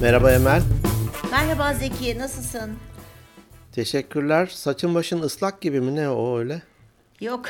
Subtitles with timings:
[0.00, 0.62] Merhaba Emel.
[1.30, 2.70] Merhaba Zeki, nasılsın?
[3.72, 4.46] Teşekkürler.
[4.46, 6.62] Saçın başın ıslak gibi mi ne o öyle?
[7.20, 7.46] Yok.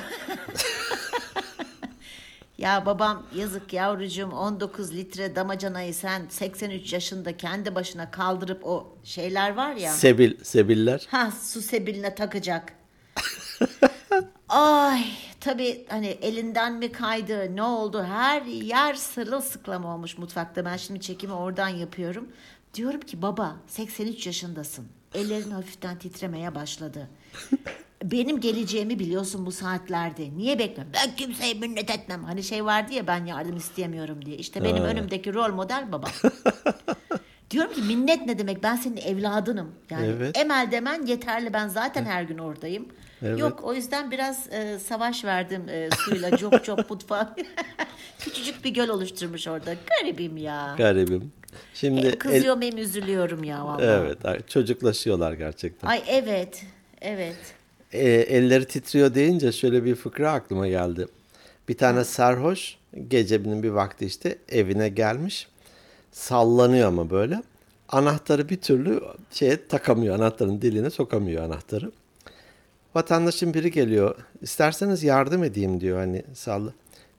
[2.59, 9.55] ya babam yazık yavrucuğum 19 litre damacanayı sen 83 yaşında kendi başına kaldırıp o şeyler
[9.55, 9.93] var ya.
[9.93, 11.07] Sebil, sebiller.
[11.11, 12.73] Ha su sebiline takacak.
[14.49, 15.05] Ay
[15.41, 21.33] tabii hani elinden mi kaydı ne oldu her yer sırılsıklam olmuş mutfakta ben şimdi çekimi
[21.33, 22.29] oradan yapıyorum.
[22.75, 27.09] Diyorum ki baba 83 yaşındasın ellerin hafiften titremeye başladı.
[28.05, 30.31] Benim geleceğimi biliyorsun bu saatlerde.
[30.37, 30.93] Niye bekliyorum?
[30.95, 32.25] Ben kimseye minnet etmem.
[32.25, 34.37] Hani şey vardı ya ben yardım isteyemiyorum diye.
[34.37, 36.07] İşte benim önümdeki rol model baba.
[37.51, 38.63] Diyorum ki minnet ne demek?
[38.63, 39.73] Ben senin evladınım.
[39.91, 40.39] Yani Evet.
[40.39, 41.53] emel demen yeterli.
[41.53, 42.89] Ben zaten her gün oradayım.
[43.23, 43.39] Evet.
[43.39, 47.37] Yok o yüzden biraz e, savaş verdim e, suyla çok çok mutfağa.
[48.19, 49.75] Küçücük bir göl oluşturmuş orada.
[49.89, 50.75] Garibim ya.
[50.79, 51.33] Garibim.
[51.75, 53.85] Şimdi Hem el- kızıyorum hem üzülüyorum ya vallahi.
[53.85, 55.89] evet çocuklaşıyorlar gerçekten.
[55.89, 56.63] Ay evet.
[57.01, 57.37] Evet.
[57.93, 61.07] E, elleri titriyor deyince şöyle bir fıkra aklıma geldi.
[61.69, 62.77] Bir tane sarhoş
[63.09, 65.49] gecenin bir vakti işte evine gelmiş.
[66.13, 67.43] Sallanıyor ama böyle.
[67.89, 70.15] Anahtarı bir türlü şeye takamıyor.
[70.15, 71.91] Anahtarın diline sokamıyor anahtarı.
[72.95, 74.15] Vatandaşın biri geliyor.
[74.43, 76.71] İsterseniz yardım edeyim diyor hani salla.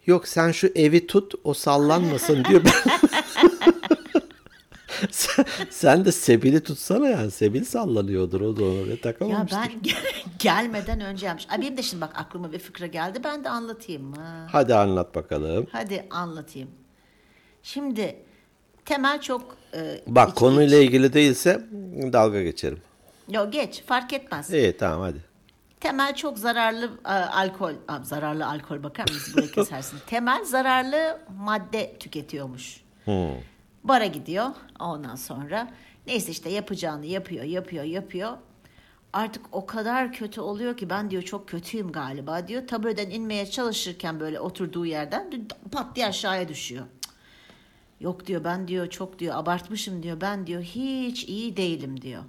[0.06, 2.62] Yok sen şu evi tut o sallanmasın diyor.
[5.12, 7.32] sen, sen de Sebil'i tutsana yani.
[7.32, 9.60] Sebil sallanıyordur o da oraya Ya takamamıştır.
[9.62, 9.72] ben
[10.40, 11.48] gelmeden önce yapmış.
[11.50, 13.20] Ay benim de şimdi bak aklıma bir fıkra geldi.
[13.24, 14.48] Ben de anlatayım mı?
[14.52, 15.68] Hadi anlat bakalım.
[15.72, 16.70] Hadi anlatayım.
[17.64, 18.16] Şimdi
[18.86, 21.62] Temel çok e, Bak iç- konuyla ilgili değilse
[22.14, 22.80] dalga geçerim.
[23.30, 24.54] Yo geç fark etmez.
[24.54, 25.31] İyi tamam hadi.
[25.82, 29.98] Temel çok zararlı e, alkol, Aa, zararlı alkol bakar mısın buraya kesersin.
[30.08, 32.84] Temel zararlı madde tüketiyormuş.
[33.84, 34.46] Bara gidiyor
[34.80, 35.72] ondan sonra.
[36.08, 38.38] Neyse işte yapacağını yapıyor, yapıyor, yapıyor.
[39.14, 42.68] Artık o kadar kötü oluyor ki ben diyor çok kötüyüm galiba diyor.
[42.68, 46.86] Tabureden inmeye çalışırken böyle oturduğu yerden pat diye aşağıya düşüyor.
[48.00, 50.22] Yok diyor ben diyor çok diyor abartmışım diyor.
[50.22, 52.24] Ben diyor hiç iyi değilim diyor.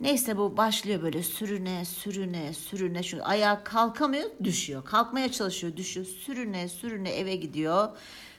[0.00, 4.84] Neyse bu başlıyor böyle sürüne sürüne sürüne şu ayağa kalkamıyor düşüyor.
[4.84, 6.06] Kalkmaya çalışıyor düşüyor.
[6.06, 7.88] Sürüne sürüne eve gidiyor.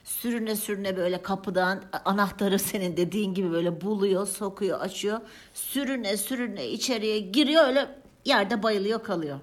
[0.03, 5.19] Sürüne sürüne böyle kapıdan anahtarı senin dediğin gibi böyle buluyor, sokuyor, açıyor.
[5.53, 7.95] Sürüne sürüne içeriye giriyor öyle
[8.25, 9.39] yerde bayılıyor kalıyor.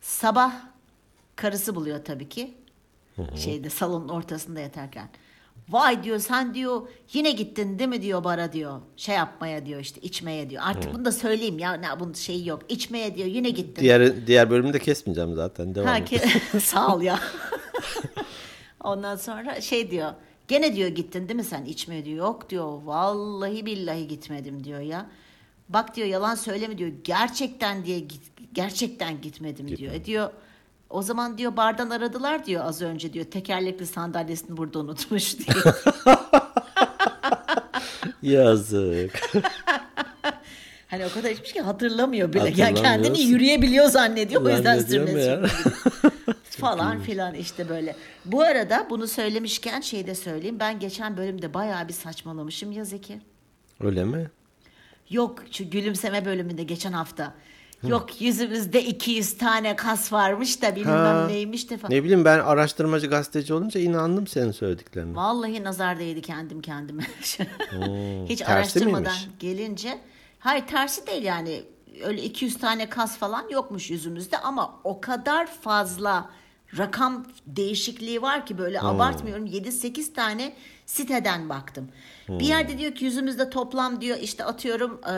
[0.00, 0.52] Sabah
[1.36, 2.54] karısı buluyor tabii ki.
[3.36, 5.08] Şeyde salonun ortasında yatarken.
[5.68, 8.80] Vay diyor sen diyor yine gittin değil mi diyor bara diyor.
[8.96, 10.62] Şey yapmaya diyor işte içmeye diyor.
[10.66, 12.62] Artık bunu da söyleyeyim ya ne bunun şeyi yok.
[12.68, 13.82] İçmeye diyor yine gittin.
[13.82, 15.74] Diğer diğer bölümü de kesmeyeceğim zaten.
[15.74, 16.20] Devam Ha, ki-
[16.60, 17.20] sağ ol ya.
[18.84, 20.12] Ondan sonra şey diyor.
[20.48, 22.18] Gene diyor gittin değil mi sen içmeye diyor.
[22.18, 22.82] Yok diyor.
[22.84, 25.06] Vallahi billahi gitmedim diyor ya.
[25.68, 26.90] Bak diyor yalan söyleme diyor.
[27.04, 28.22] Gerçekten diye git,
[28.52, 29.92] gerçekten gitmedim diyor.
[29.92, 30.30] E diyor
[30.90, 33.24] o zaman diyor bardan aradılar diyor az önce diyor.
[33.24, 35.84] Tekerlekli sandalyesini burada unutmuş diyor.
[38.22, 39.20] Yazık.
[40.88, 42.52] hani o kadar içmiş ki hatırlamıyor bile.
[42.56, 44.42] Yani kendini yürüyebiliyor zannediyor.
[44.42, 45.38] O yüzden sürmesi
[46.50, 47.96] falan filan işte böyle.
[48.24, 50.56] Bu arada bunu söylemişken şey de söyleyeyim.
[50.60, 53.20] Ben geçen bölümde bayağı bir saçmalamışım ya Zeki.
[53.80, 54.30] Öyle mi?
[55.10, 57.34] Yok şu gülümseme bölümünde geçen hafta.
[57.82, 61.26] Yok yüzümüzde 200 tane kas varmış da bilmem Ha.
[61.26, 61.94] neymiş de falan.
[61.94, 65.16] Ne bileyim ben araştırmacı gazeteci olunca inandım senin söylediklerine.
[65.16, 67.02] Vallahi nazar değdi kendim kendime.
[68.28, 69.28] Hiç tersi araştırmadan miymiş?
[69.38, 69.98] gelince.
[70.38, 71.62] Hayır tersi değil yani.
[72.04, 76.30] Öyle 200 tane kas falan yokmuş yüzümüzde ama o kadar fazla
[76.78, 80.52] rakam değişikliği var ki böyle abartmıyorum 7-8 tane
[80.86, 81.88] siteden baktım.
[82.28, 85.12] Bir yerde diyor ki yüzümüzde toplam diyor işte atıyorum e,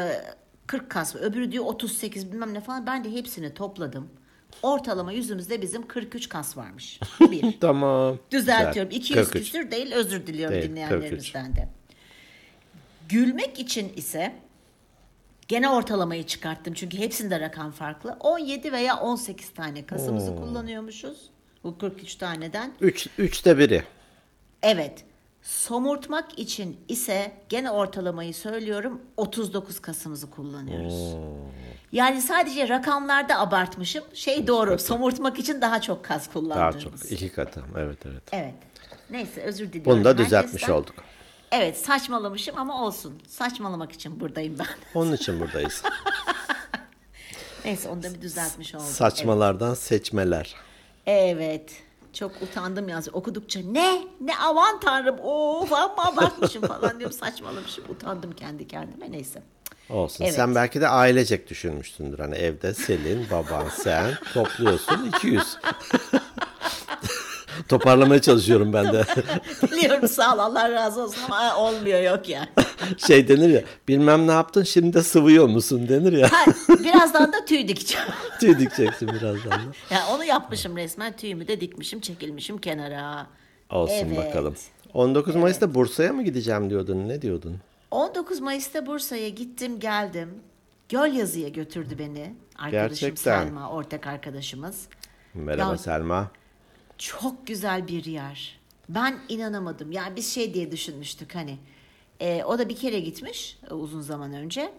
[0.68, 1.16] 40 kas.
[1.16, 2.86] Öbürü diyor 38 bilmem ne falan.
[2.86, 4.08] Ben de hepsini topladım.
[4.62, 7.00] Ortalama yüzümüzde bizim 43 kas varmış.
[7.20, 7.60] Bir.
[7.60, 8.18] Tamam.
[8.30, 8.90] Düzeltiyorum.
[8.90, 9.02] Güzel.
[9.02, 9.44] 200 43.
[9.44, 11.68] küsür değil özür diliyorum Değil, dinleyenlerimizden de.
[13.08, 14.34] Gülmek için ise
[15.48, 16.74] gene ortalamayı çıkarttım.
[16.74, 18.16] Çünkü hepsinde rakam farklı.
[18.20, 21.30] 17 veya 18 tane kasımızı kullanıyormuşuz.
[21.64, 22.72] Bu 43 taneden.
[22.80, 23.82] Üç, üçte biri.
[24.62, 25.04] Evet.
[25.48, 31.16] Somurtmak için ise gene ortalamayı söylüyorum 39 kasımızı kullanıyoruz.
[31.92, 34.04] Yani sadece rakamlarda abartmışım.
[34.14, 34.78] Şey doğru.
[34.78, 37.02] Somurtmak için daha çok kas Daha kullandığımız.
[37.02, 37.12] çok.
[37.12, 37.64] iki katı.
[37.76, 38.22] Evet evet.
[38.32, 38.54] Evet.
[39.10, 39.92] Neyse özür diliyorum.
[39.92, 40.72] Bunu da düzeltmiş herkesten.
[40.72, 40.94] olduk.
[41.52, 43.22] Evet saçmalamışım ama olsun.
[43.28, 44.66] Saçmalamak için buradayım ben.
[45.00, 45.82] Onun için buradayız.
[47.64, 48.86] Neyse onu da bir düzeltmiş oldum.
[48.86, 50.54] Saçmalardan seçmeler.
[51.06, 51.82] Evet.
[52.18, 58.32] Çok utandım yalnız okudukça ne ne aman tanrım of amma abartmışım falan diyorum saçmalamışım utandım
[58.32, 59.42] kendi kendime neyse.
[59.90, 60.24] Olsun.
[60.24, 60.34] Evet.
[60.34, 62.18] Sen belki de ailecek düşünmüşsündür.
[62.18, 65.56] Hani evde Selin, baban, sen topluyorsun 200.
[67.68, 69.04] Toparlamaya çalışıyorum ben de.
[69.72, 72.48] Biliyorum sağ ol Allah razı olsun ama olmuyor yok ya.
[73.06, 76.32] şey denir ya bilmem ne yaptın şimdi de sıvıyor musun denir ya.
[76.32, 78.06] Ha, birazdan da tüy dikeceğim.
[78.40, 79.94] Tüy dikeceksin birazdan da.
[79.94, 83.26] Ya onu yapmışım resmen tüyümü de dikmişim çekilmişim kenara.
[83.70, 84.16] Olsun Evet.
[84.18, 84.54] bakalım.
[84.94, 87.08] 19 Mayıs'ta Bursa'ya mı gideceğim diyordun?
[87.08, 87.56] Ne diyordun?
[87.90, 90.28] 19 Mayıs'ta Bursa'ya gittim geldim.
[90.88, 92.34] Göl yazıya götürdü beni.
[92.58, 93.44] Arkadaşım Gerçekten.
[93.44, 94.86] Selma, ortak arkadaşımız.
[95.34, 96.30] Merhaba Ya- Selma.
[96.98, 98.58] Çok güzel bir yer.
[98.88, 99.92] Ben inanamadım.
[99.92, 101.56] Yani biz şey diye düşünmüştük hani.
[102.20, 104.72] e, o da bir kere gitmiş e, uzun zaman önce.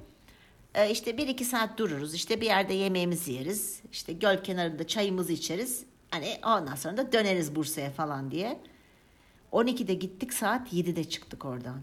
[0.75, 2.13] E, işte bir iki saat dururuz.
[2.13, 3.81] İşte bir yerde yemeğimizi yeriz.
[3.91, 5.83] İşte göl kenarında çayımızı içeriz.
[6.11, 8.59] Hani ondan sonra da döneriz Bursa'ya falan diye.
[9.51, 11.77] 12'de gittik saat 7'de çıktık oradan.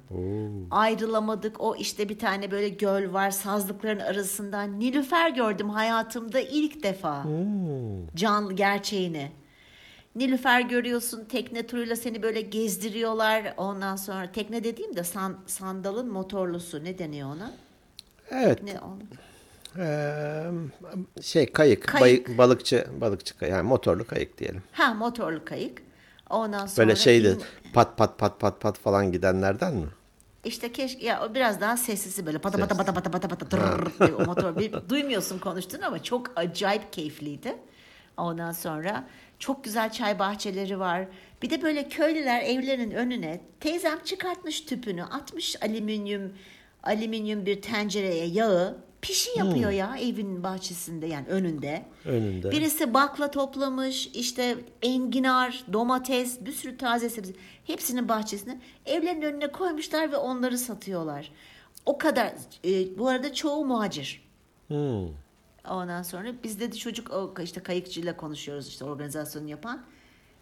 [0.71, 1.61] Ayrılamadık.
[1.61, 4.81] O işte bir tane böyle göl var sazlıkların arasından.
[4.81, 7.25] Nilüfer gördüm hayatımda ilk defa.
[8.17, 9.33] Canlı gerçeğini.
[10.21, 13.55] Nilüfer görüyorsun tekne turuyla seni böyle gezdiriyorlar.
[13.57, 17.53] Ondan sonra tekne dediğim de san- sandalın motorlusu ne deniyor ona?
[18.31, 18.63] Evet.
[18.63, 18.99] Ne o?
[19.79, 20.45] eee,
[21.23, 22.29] şey kayık, Kayık.
[22.29, 24.63] bayı- balıkçı balıkçı kayık yani motorlu kayık diyelim.
[24.73, 25.83] Ha motorlu kayık.
[26.31, 29.87] Ondan sonra Böyle şeydi in- pat pat pat pat pat falan gidenlerden mi?
[30.45, 34.25] İşte keşke ya biraz daha sessizi böyle pata pata pata pata pata pata tırrrr o
[34.25, 37.57] motor bir duymuyorsun konuştuğunu ama çok acayip keyifliydi.
[38.17, 39.05] Ondan sonra
[39.39, 41.09] çok güzel çay bahçeleri var.
[41.43, 46.33] Bir de böyle köylüler evlerinin önüne teyzem çıkartmış tüpünü atmış alüminyum
[46.83, 51.83] alüminyum bir tencereye yağı pişi yapıyor ya evinin bahçesinde yani önünde.
[52.05, 52.51] Önünde.
[52.51, 57.33] Birisi bakla toplamış, işte enginar, domates, bir sürü taze sebze.
[57.65, 61.33] Hepsinin bahçesine evlerin önüne koymuşlar ve onları satıyorlar.
[61.87, 62.33] O kadar.
[62.65, 64.23] e, bu arada çoğu muhacir.
[64.69, 65.09] Hmm.
[65.71, 69.85] Ondan sonra biz dedi çocuk o işte kayıkçıyla konuşuyoruz işte organizasyonu yapan.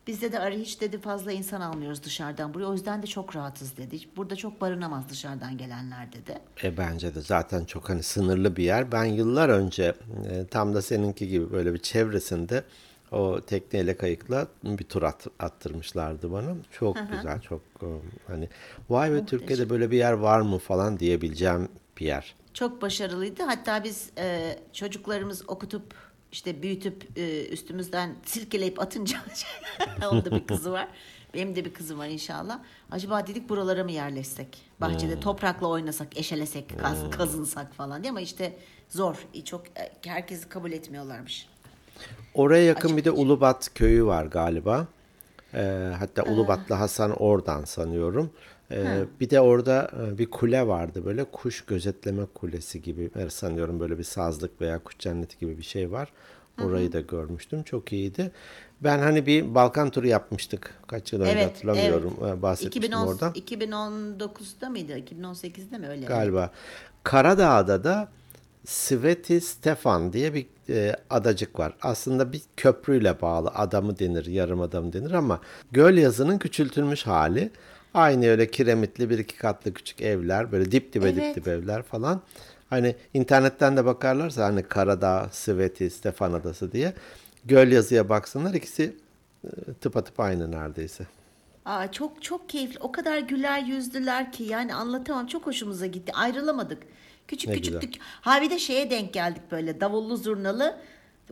[0.06, 2.66] Biz dedi arı hiç dedi fazla insan almıyoruz dışarıdan buraya.
[2.66, 3.98] O yüzden de çok rahatız dedi.
[4.16, 6.38] Burada çok barınamaz dışarıdan gelenler dedi.
[6.64, 8.92] E bence de zaten çok hani sınırlı bir yer.
[8.92, 9.94] Ben yıllar önce
[10.30, 12.64] e, tam da seninki gibi böyle bir çevresinde
[13.12, 16.54] o tekneyle kayıkla bir tur at, attırmışlardı bana.
[16.70, 17.88] Çok güzel, çok e,
[18.26, 18.48] hani
[18.90, 21.68] vay be Türkiye'de böyle bir yer var mı falan diyebileceğim
[22.00, 22.34] bir yer.
[22.54, 23.42] Çok başarılıydı.
[23.42, 25.94] Hatta biz e, çocuklarımız okutup
[26.32, 29.18] işte büyütüp e, üstümüzden silkeleyip atınca
[30.10, 30.88] onun da bir kızı var.
[31.34, 32.58] Benim de bir kızım var inşallah.
[32.90, 34.62] Acaba dedik buralara mı yerleşsek?
[34.80, 38.56] Bahçede toprakla oynasak, eşelesek, kaz, kazınsak falan diye ama işte
[38.88, 39.16] zor.
[39.34, 41.48] E, Çok e, herkesi kabul etmiyorlarmış.
[42.34, 44.86] Oraya yakın bir de Ulubat köyü var galiba.
[45.54, 48.30] Ee, hatta Ulubatlı Hasan oradan sanıyorum.
[48.70, 53.98] Ee, bir de orada e, bir kule vardı böyle kuş gözetleme kulesi gibi sanıyorum böyle
[53.98, 56.08] bir sazlık veya kuş cenneti gibi bir şey var.
[56.62, 57.62] Orayı da görmüştüm.
[57.62, 58.30] Çok iyiydi.
[58.80, 60.74] Ben hani bir Balkan turu yapmıştık.
[60.86, 62.16] Kaç yıl önce Evet, hatırlamıyorum.
[62.26, 63.32] Ee, Bahsetmiştim 2010, oradan.
[63.32, 64.98] 2019'da mıydı?
[64.98, 66.06] 2018'de mi öyle?
[66.06, 66.50] Galiba.
[67.02, 68.08] Karadağ'da da
[68.66, 71.74] Sveti Stefan diye bir e, adacık var.
[71.82, 75.40] Aslında bir köprüyle bağlı adamı denir, yarım adam denir ama
[75.72, 77.50] göl yazının küçültülmüş hali.
[77.94, 81.36] Aynı öyle kiremitli bir iki katlı küçük evler, böyle dip dibe Evet.
[81.36, 82.20] dip dibe evler falan.
[82.70, 86.92] Hani internetten de bakarlarsa hani Karadağ, Sveti, Stefan Adası diye
[87.44, 88.96] göl yazıya baksınlar ikisi
[89.44, 89.48] e,
[89.80, 91.06] tıpatıp aynı neredeyse.
[91.64, 92.78] Aa, çok çok keyifli.
[92.80, 95.26] O kadar güler yüzlüler ki yani anlatamam.
[95.26, 96.12] Çok hoşumuza gitti.
[96.12, 96.82] Ayrılamadık.
[97.28, 97.92] Küçük Ne küçük güzel.
[98.20, 100.76] Ha bir de şeye denk geldik böyle davullu zurnalı.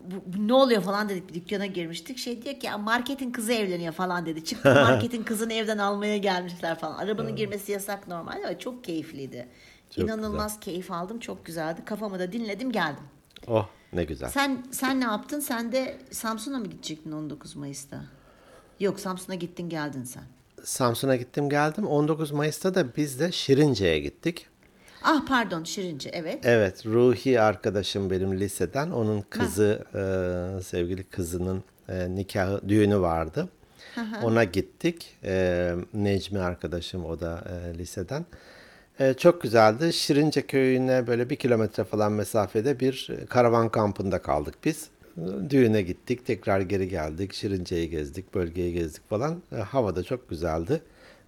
[0.01, 2.19] Bu, bu ne oluyor falan dedik bir dükkana girmiştik.
[2.19, 4.45] Şey diyor ki ya marketin kızı evleniyor falan dedi.
[4.45, 6.99] Çıktı marketin kızını evden almaya gelmişler falan.
[6.99, 9.49] Arabanın girmesi yasak normal ama çok keyifliydi.
[9.91, 11.19] Çok İnanılmaz keyif aldım.
[11.19, 11.81] Çok güzeldi.
[11.85, 13.05] Kafamı da dinledim geldim.
[13.47, 14.29] Oh ne güzel.
[14.29, 15.41] Sen sen ne yaptın?
[15.41, 18.05] Sen de Samsun'a mı gidecektin 19 Mayıs'ta?
[18.81, 20.23] Yok Samsun'a gittin geldin sen.
[20.65, 21.87] Samsun'a gittim geldim.
[21.87, 24.49] 19 Mayıs'ta da biz de Şirince'ye gittik.
[25.05, 26.39] Ah pardon Şirince evet.
[26.47, 28.91] Evet, Ruhi arkadaşım benim liseden.
[28.91, 33.49] Onun kızı, e, sevgili kızının e, nikahı, düğünü vardı.
[34.23, 35.17] Ona gittik.
[35.25, 38.27] E, Necmi arkadaşım o da e, liseden.
[39.01, 39.93] E, çok güzeldi.
[39.93, 44.89] Şirince köyüne böyle bir kilometre falan mesafede bir karavan kampında kaldık biz.
[45.51, 47.33] Düğüne gittik, tekrar geri geldik.
[47.33, 49.43] Şirince'yi gezdik, bölgeyi gezdik falan.
[49.53, 50.83] E, hava da çok güzeldi.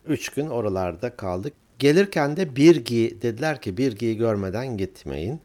[0.06, 1.52] Üç gün oralarda kaldık.
[1.78, 5.40] Gelirken de Birgi dediler ki Birgi'yi görmeden gitmeyin.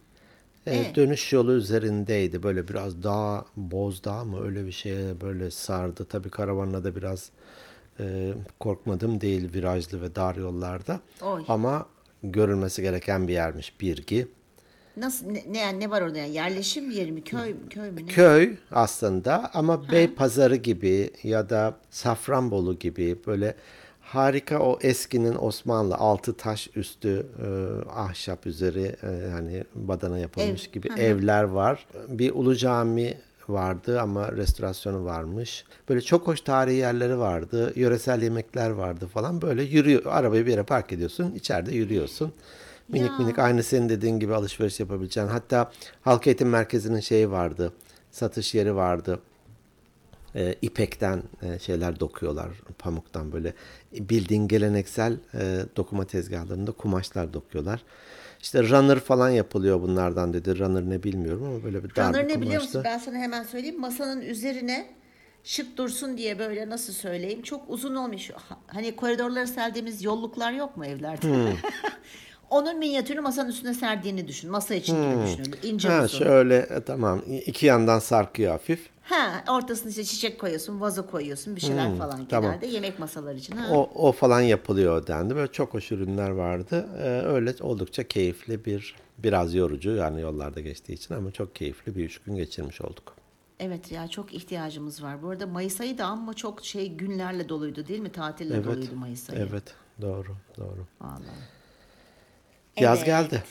[0.68, 0.96] E, Evet.
[0.96, 2.44] Dönüş yolu üzerindeydi.
[2.44, 6.06] Böyle biraz dağ, bozdağ mı öyle bir şeye böyle sardı.
[6.06, 7.30] Tabii karavanla da biraz
[8.00, 11.00] e, korkmadım değil virajlı ve dar yollarda.
[11.22, 11.44] Oy.
[11.48, 11.86] Ama
[12.24, 14.28] görülmesi gereken bir yermiş Birgi.
[14.98, 18.06] Nasıl ne, ne, ne var orada yani yerleşim yeri mi köy köy mü ne?
[18.06, 23.56] Köy aslında ama Bey Pazarı gibi ya da Safranbolu gibi böyle
[24.14, 27.48] harika o eskinin Osmanlı altı taş üstü e,
[27.90, 30.72] ahşap üzeri e, hani badana yapılmış Ev.
[30.72, 31.86] gibi evler var.
[32.08, 33.18] Bir ulu cami
[33.50, 35.66] vardı ama restorasyonu varmış.
[35.90, 37.74] Böyle çok hoş tarihi yerleri vardı.
[37.76, 39.42] Yöresel yemekler vardı falan.
[39.42, 40.02] Böyle yürüyor.
[40.06, 41.32] Arabayı bir yere park ediyorsun.
[41.36, 42.32] içeride yürüyorsun.
[42.88, 43.18] Minik Ya.
[43.18, 45.28] minik aynı senin dediğin gibi alışveriş yapabileceğin.
[45.28, 47.74] Hatta halk eğitim merkezinin şeyi vardı.
[48.12, 49.20] Satış yeri vardı.
[50.36, 52.48] E, ipekten e, şeyler dokuyorlar.
[52.80, 53.54] Pamuktan böyle.
[53.92, 57.84] Bildiğin geleneksel e, dokuma tezgahlarında kumaşlar dokuyorlar.
[58.42, 60.60] İşte runner falan yapılıyor bunlardan dedi.
[60.60, 62.82] Runner ne bilmiyorum ama böyle bir dar Runner ne biliyor musun?
[62.86, 63.80] Ben sana hemen söyleyeyim.
[63.80, 64.88] Masanın üzerine
[65.44, 68.30] şık dursun diye böyle nasıl söyleyeyim çok uzun olmuş.
[68.32, 71.28] Ha- Hani koridorları serdiğimiz yolluklar yok mu evlerde?
[71.28, 71.54] Hmm.
[72.50, 74.52] Onun minyatürünü masanın üstüne serdiğini düşün.
[74.52, 75.40] Masa için gibi düşün.
[75.54, 75.96] öyle ince Hmm.
[75.96, 76.18] Ha, uzun.
[76.20, 77.22] şöyle e, tamam.
[77.46, 78.90] İki yandan sarkıyor hafif.
[79.02, 82.52] Ha, ortasına işte çiçek koyuyorsun, vazo koyuyorsun, bir şeyler falan Hmm, tamam.
[82.52, 83.56] genelde yemek masaları için.
[83.58, 83.68] Ha.
[83.74, 85.36] O, o falan yapılıyor dendi.
[85.36, 86.90] Böyle çok hoş ürünler vardı.
[86.98, 92.06] Ee, öyle oldukça keyifli bir biraz yorucu yani yollarda geçtiği için ama çok keyifli bir
[92.06, 93.16] üç gün geçirmiş olduk.
[93.60, 95.24] Evet ya çok ihtiyacımız var.
[95.24, 98.12] Bu arada Mayıs ayı da ama çok şey günlerle doluydu değil mi?
[98.12, 98.66] Tatille Evet.
[98.66, 99.48] doluydu Mayıs ayı.
[99.52, 99.64] Evet,
[100.02, 100.86] doğru, doğru.
[101.02, 101.20] Vallahi.
[102.82, 103.44] Yaz geldi.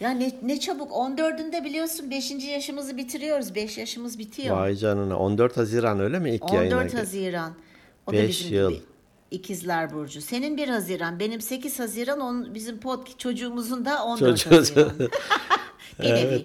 [0.00, 2.30] Ya ne, ne çabuk 14'ünde biliyorsun 5.
[2.30, 3.54] yaşımızı bitiriyoruz.
[3.54, 4.56] 5 yaşımız bitiyor.
[4.56, 5.18] Vay canına.
[5.18, 6.76] 14 Haziran öyle mi ilk yayına?
[6.76, 7.52] 14 gel- Haziran.
[8.06, 8.70] O da Beş bizim yıl.
[8.70, 8.80] gibi.
[9.30, 10.20] İkizler Burcu.
[10.20, 14.92] Senin 1 Haziran, benim 8 Haziran, onun, bizim pod çocuğumuzun da 14 Çocuğu- Haziran.
[15.98, 16.18] Bir nevi.
[16.18, 16.44] Evet.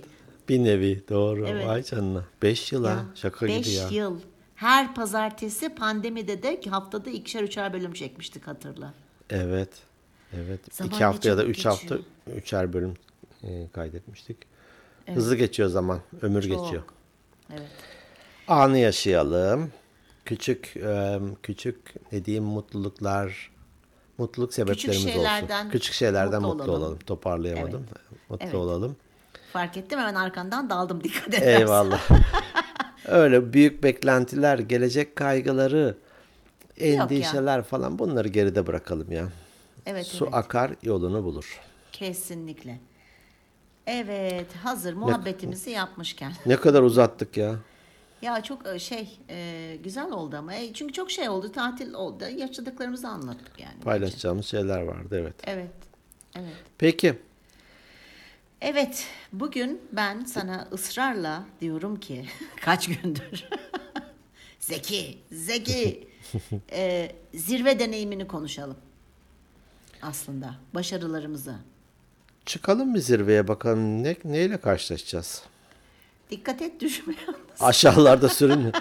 [0.50, 1.48] Bir nevi doğru.
[1.48, 1.68] Evet.
[1.68, 2.24] Vay canına.
[2.42, 3.06] 5 yıl ha.
[3.16, 3.88] Şaka beş gibi ya.
[4.04, 4.20] yıl.
[4.56, 8.94] Her pazartesi pandemide de haftada ikişer üçer bölüm çekmiştik hatırla.
[9.30, 9.70] Evet.
[10.34, 10.60] Evet.
[10.76, 12.38] Zaman 2 ne hafta ya da çabuk 3 hafta geçiyor.
[12.38, 12.94] üçer bölüm
[13.44, 14.38] e, kaydetmiştik.
[15.14, 16.00] Hızlı geçiyor zaman.
[16.22, 16.52] Ömür Çok.
[16.64, 16.84] geçiyor.
[17.52, 17.68] Evet.
[18.48, 19.72] Anı yaşayalım.
[20.26, 23.52] Küçük e, küçük ne diyeyim mutluluklar
[24.18, 25.72] mutluluk sebeplerimiz şeylerden olsun.
[25.72, 26.84] Küçük şeylerden mutlu mutlu, olalım.
[26.84, 27.00] olalım.
[27.00, 27.86] Toparlayamadım.
[28.30, 28.56] Mutlu Evet.
[28.56, 28.96] olalım.
[29.54, 31.60] Fark ettim hemen arkandan daldım dikkat edersen.
[31.60, 32.10] Eyvallah.
[33.08, 35.98] Öyle büyük beklentiler, gelecek kaygıları,
[36.80, 39.28] endişeler falan bunları geride bırakalım ya.
[39.88, 40.34] Evet, Su evet.
[40.36, 41.62] akar yolunu bulur.
[41.92, 42.80] Kesinlikle.
[43.88, 46.34] Evet hazır muhabbetimizi yapmışken.
[46.46, 47.56] Ne kadar uzattık ya.
[48.22, 50.54] Ya çok e, şey e, güzel oldu ama.
[50.54, 52.24] E, çünkü çok şey oldu tatil oldu.
[52.38, 53.74] Yaşadıklarımızı anlattık yani.
[53.76, 53.84] bence.
[53.84, 55.36] Paylaşacağımız şeyler vardı evet.
[55.44, 55.72] Evet.
[56.36, 56.54] Evet.
[56.78, 57.20] Peki.
[58.62, 62.26] Evet, bugün ben sana ısrarla diyorum ki
[62.62, 63.46] kaç gündür
[64.60, 66.08] Zeki, Zeki
[66.72, 68.78] e, zirve deneyimini konuşalım.
[70.02, 71.56] Aslında başarılarımızı.
[72.46, 75.42] Çıkalım bir zirveye bakalım ne, neyle karşılaşacağız.
[76.32, 77.14] Dikkat et düşme.
[77.60, 78.72] Aşağılarda sürün.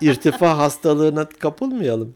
[0.00, 2.14] İrtifa hastalığına kapılmayalım.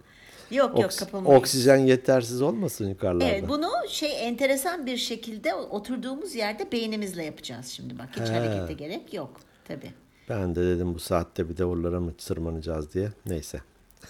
[0.51, 1.41] yok yok Oks- kapılmayız.
[1.41, 3.25] oksijen yetersiz olmasın yukarılarda.
[3.25, 8.09] Evet, bunu şey enteresan bir şekilde oturduğumuz yerde beynimizle yapacağız şimdi bak.
[8.13, 8.33] Hiç He.
[8.35, 9.91] harekete gerek yok tabii.
[10.29, 13.09] Ben de dedim bu saatte bir davullara mı tırmanacağız diye.
[13.27, 13.61] Neyse.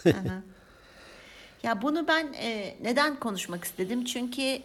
[1.63, 4.05] Ya bunu ben e, neden konuşmak istedim?
[4.05, 4.59] Çünkü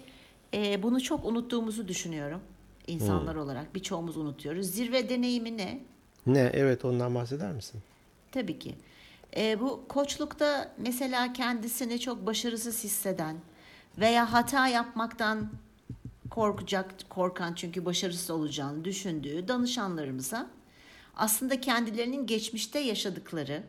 [0.54, 2.40] e, bunu çok unuttuğumuzu düşünüyorum.
[2.86, 4.66] insanlar olarak birçoğumuz unutuyoruz.
[4.66, 5.80] Zirve deneyimi ne?
[6.26, 6.50] Ne?
[6.54, 7.80] Evet ondan bahseder misin?
[8.32, 8.74] Tabii ki.
[9.36, 13.36] E, bu koçlukta mesela kendisini çok başarısız hisseden
[13.98, 15.48] veya hata yapmaktan
[16.30, 20.46] korkacak, korkan çünkü başarısız olacağını düşündüğü danışanlarımıza
[21.16, 23.62] aslında kendilerinin geçmişte yaşadıkları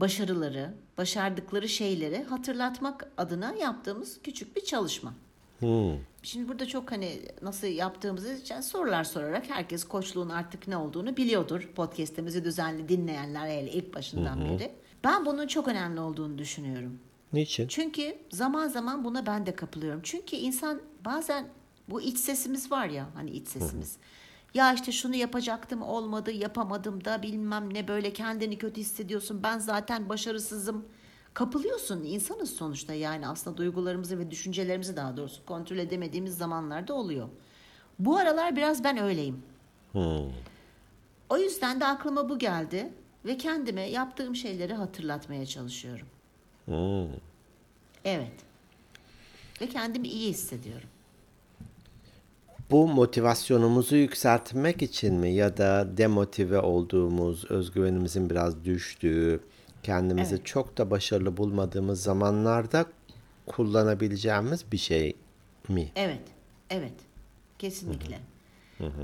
[0.00, 5.14] başarıları, başardıkları şeyleri hatırlatmak adına yaptığımız küçük bir çalışma.
[5.58, 5.96] Hmm.
[6.22, 11.68] Şimdi burada çok hani nasıl yaptığımızı için sorular sorarak herkes koçluğun artık ne olduğunu biliyordur.
[11.74, 14.72] Podcast'imizi düzenli dinleyenler hele ilk başından beri.
[15.04, 16.98] Ben bunun çok önemli olduğunu düşünüyorum.
[17.32, 17.68] Niçin?
[17.68, 20.00] Çünkü zaman zaman buna ben de kapılıyorum.
[20.02, 21.48] Çünkü insan bazen
[21.88, 23.96] bu iç sesimiz var ya hani iç sesimiz.
[24.54, 29.42] Ya işte şunu yapacaktım olmadı yapamadım da bilmem ne böyle kendini kötü hissediyorsun.
[29.42, 30.84] Ben zaten başarısızım.
[31.34, 37.28] Kapılıyorsun insanız sonuçta yani aslında duygularımızı ve düşüncelerimizi daha doğrusu kontrol edemediğimiz zamanlarda oluyor.
[37.98, 39.42] Bu aralar biraz ben öyleyim.
[39.92, 40.32] Hmm.
[41.28, 42.92] O yüzden de aklıma bu geldi
[43.24, 46.06] ve kendime yaptığım şeyleri hatırlatmaya çalışıyorum.
[46.64, 47.20] Hmm.
[48.04, 48.32] Evet.
[49.60, 50.88] Ve kendimi iyi hissediyorum.
[52.70, 59.40] Bu motivasyonumuzu yükseltmek için mi ya da demotive olduğumuz, özgüvenimizin biraz düştüğü,
[59.82, 60.46] kendimizi Evet.
[60.46, 62.86] çok da başarılı bulmadığımız zamanlarda
[63.46, 65.16] kullanabileceğimiz bir şey
[65.68, 65.92] mi?
[65.96, 66.22] Evet,
[66.70, 66.92] evet.
[67.58, 68.20] Kesinlikle.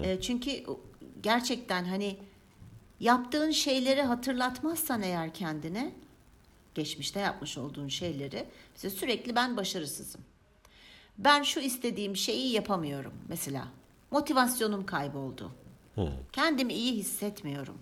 [0.03, 0.51] E, çünkü
[1.23, 2.17] gerçekten hani
[3.01, 5.93] yaptığın şeyleri hatırlatmazsan eğer kendine,
[6.75, 8.45] geçmişte yapmış olduğun şeyleri,
[8.75, 10.21] mesela sürekli ben başarısızım.
[11.19, 13.69] Ben şu istediğim şeyi yapamıyorum mesela.
[14.11, 15.51] Motivasyonum kayboldu.
[16.33, 17.79] Kendimi iyi hissetmiyorum.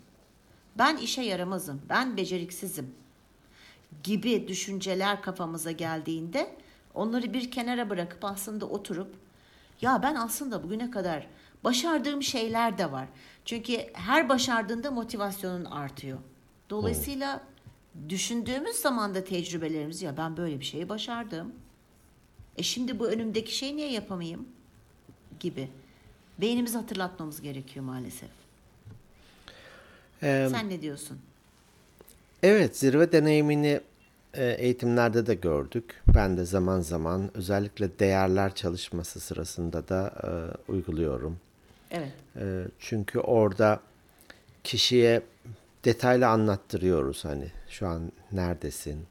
[0.78, 1.82] Ben işe yaramazım.
[1.88, 2.94] Ben beceriksizim
[4.02, 6.56] gibi düşünceler kafamıza geldiğinde
[6.94, 9.14] onları bir kenara bırakıp aslında oturup
[9.80, 11.26] ya ben aslında bugüne kadar
[11.64, 13.08] başardığım şeyler de var.
[13.44, 16.18] Çünkü her başardığında motivasyonun artıyor.
[16.70, 17.40] Dolayısıyla
[18.08, 21.52] düşündüğümüz zaman da tecrübelerimiz ya ben böyle bir şeyi başardım.
[22.58, 24.48] E şimdi bu önümdeki şeyi niye yapamayayım?
[25.40, 25.68] Gibi.
[26.38, 28.28] Beynimizi hatırlatmamız gerekiyor maalesef.
[30.22, 31.18] Ee, Sen ne diyorsun?
[32.42, 33.80] Evet, zirve deneyimini
[34.34, 36.02] e, eğitimlerde de gördük.
[36.14, 40.30] Ben de zaman zaman özellikle değerler çalışması sırasında da e,
[40.72, 41.38] uyguluyorum.
[41.90, 42.12] Evet.
[42.36, 43.80] E, çünkü orada
[44.64, 45.22] kişiye
[45.84, 49.06] detaylı anlattırıyoruz hani şu an neredesin,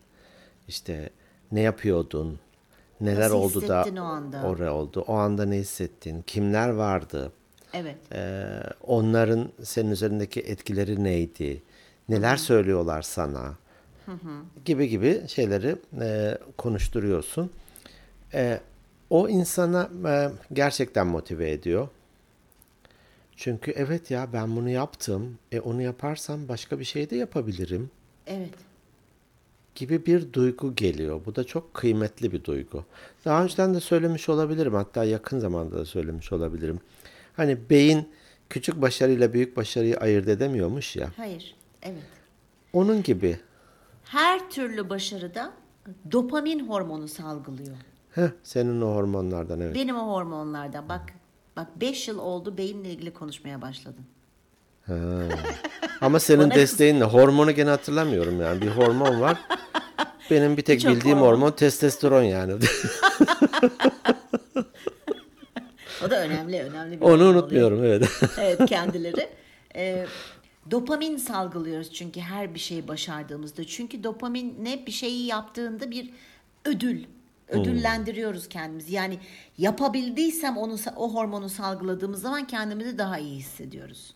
[0.67, 1.09] işte
[1.51, 2.39] ne yapıyordun,
[3.01, 4.43] neler Nasıl oldu da o anda?
[4.43, 7.31] oraya oldu, o anda ne hissettin, kimler vardı,
[7.73, 7.97] Evet.
[8.11, 8.45] ee,
[8.83, 11.61] onların senin üzerindeki etkileri neydi?
[12.09, 13.55] Neler söylüyorlar sana?
[14.65, 17.51] Gibi gibi şeyleri e, konuşturuyorsun.
[18.33, 18.59] E,
[19.09, 21.87] o insana e, gerçekten motive ediyor.
[23.35, 25.37] Çünkü evet ya ben bunu yaptım.
[25.51, 27.89] E onu yaparsam başka bir şey de yapabilirim
[28.27, 28.53] Evet.
[29.75, 31.21] Gibi bir duygu geliyor.
[31.25, 32.85] Bu da çok kıymetli bir duygu.
[33.25, 34.73] Daha önceden de söylemiş olabilirim.
[34.73, 36.79] Hatta yakın zamanda da söylemiş olabilirim.
[37.33, 38.09] Hani beyin
[38.49, 41.09] küçük başarıyla büyük başarıyı ayırt edemiyormuş ya.
[41.17, 41.55] Hayır.
[41.81, 42.03] Evet.
[42.73, 43.39] Onun gibi.
[44.03, 45.53] Her türlü başarıda
[46.11, 47.77] dopamin hormonu salgılıyor.
[48.11, 49.75] Heh, senin o hormonlardan evet.
[49.75, 50.89] Benim o hormonlardan.
[50.89, 51.13] Bak
[51.55, 54.05] bak 5 yıl oldu beyinle ilgili konuşmaya başladım.
[56.01, 58.61] Ama senin Bana- desteğinle hormonu gene hatırlamıyorum yani.
[58.61, 59.37] Bir hormon var.
[60.31, 61.27] Benim bir tek Birçok bildiğim hormon.
[61.31, 62.53] hormon testosteron yani.
[66.05, 67.33] O da önemli önemli bir Onu hormon oluyor.
[67.35, 68.09] unutmuyorum evet.
[68.39, 69.29] evet kendileri.
[69.75, 70.05] Ee,
[70.71, 73.63] dopamin salgılıyoruz çünkü her bir şeyi başardığımızda.
[73.63, 76.09] Çünkü dopamin ne bir şeyi yaptığında bir
[76.65, 77.03] ödül.
[77.49, 78.93] Ödüllendiriyoruz kendimizi.
[78.93, 79.19] Yani
[79.57, 84.13] yapabildiysem onu o hormonu salgıladığımız zaman kendimizi daha iyi hissediyoruz.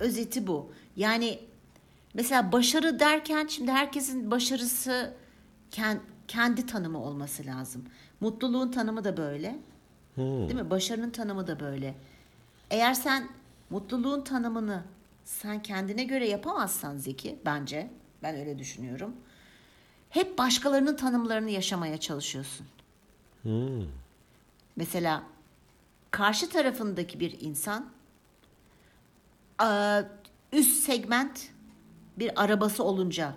[0.00, 0.72] Özeti bu.
[0.96, 1.38] Yani
[2.14, 5.14] mesela başarı derken şimdi herkesin başarısı
[5.72, 7.84] ken- kendi tanımı olması lazım.
[8.20, 9.58] Mutluluğun tanımı da böyle.
[10.48, 10.70] Değil mi?
[10.70, 11.94] Başarının tanımı da böyle.
[12.70, 13.28] Eğer sen
[13.70, 14.82] mutluluğun tanımını
[15.24, 17.90] sen kendine göre yapamazsan Zeki bence
[18.22, 19.16] ben öyle düşünüyorum.
[20.10, 22.66] Hep başkalarının tanımlarını yaşamaya çalışıyorsun.
[24.76, 25.22] Mesela
[26.10, 27.90] karşı tarafındaki bir insan
[30.52, 31.48] üst segment
[32.18, 33.34] bir arabası olunca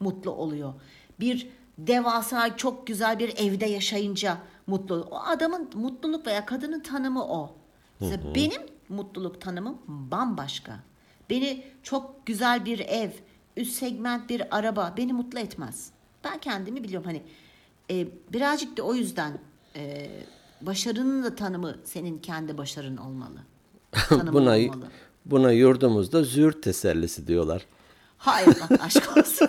[0.00, 0.74] mutlu oluyor.
[1.20, 5.08] Bir devasa çok güzel bir evde yaşayınca mutlu oluyor.
[5.10, 7.56] O adamın mutluluk veya kadının tanımı o.
[8.00, 10.80] Mesela benim mutluluk tanımım bambaşka.
[11.30, 13.10] Beni çok güzel bir ev,
[13.56, 15.90] üst segment bir araba beni mutlu etmez.
[16.24, 17.22] Ben kendimi biliyorum hani
[17.90, 19.38] e, birazcık da o yüzden
[19.76, 20.10] e,
[20.60, 23.38] başarının da tanımı senin kendi başarın olmalı.
[24.10, 24.32] Buna
[24.74, 24.90] olmalı.
[25.28, 27.62] Buna yurdumuzda züğürt tesellisi diyorlar.
[28.18, 29.48] Hayır bak aşk olsun.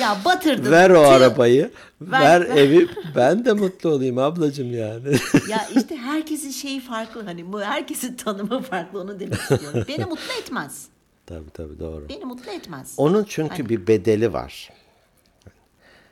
[0.00, 0.70] ya batırdın.
[0.70, 1.70] Ver o arabayı,
[2.00, 2.56] Ver- ver, ver.
[2.56, 2.88] evi.
[3.16, 5.16] Ben de mutlu olayım ablacığım yani.
[5.50, 9.84] Ya işte herkesin şeyi farklı hani bu herkesin tanımı farklı onu demek istiyorum.
[9.88, 10.86] Beni mutlu etmez.
[11.26, 12.08] tabii tabii doğru.
[12.08, 12.94] Beni mutlu etmez.
[12.96, 14.70] Onun çünkü bir bedeli var.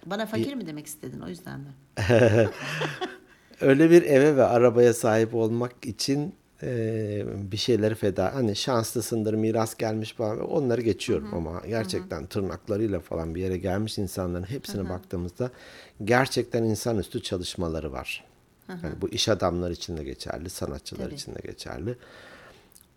[0.07, 1.73] Bana fakir mi demek istedin o yüzden mi?
[3.61, 8.35] Öyle bir eve ve arabaya sahip olmak için e, bir şeyleri feda.
[8.35, 10.41] Hani şanslısındır, miras gelmiş falan.
[10.41, 15.51] Onları geçiyorum ama gerçekten tırnaklarıyla falan bir yere gelmiş insanların hepsine baktığımızda
[16.05, 18.25] gerçekten insanüstü çalışmaları var.
[18.69, 21.15] Yani bu iş adamları için de geçerli, sanatçılar Tabii.
[21.15, 21.97] için de geçerli.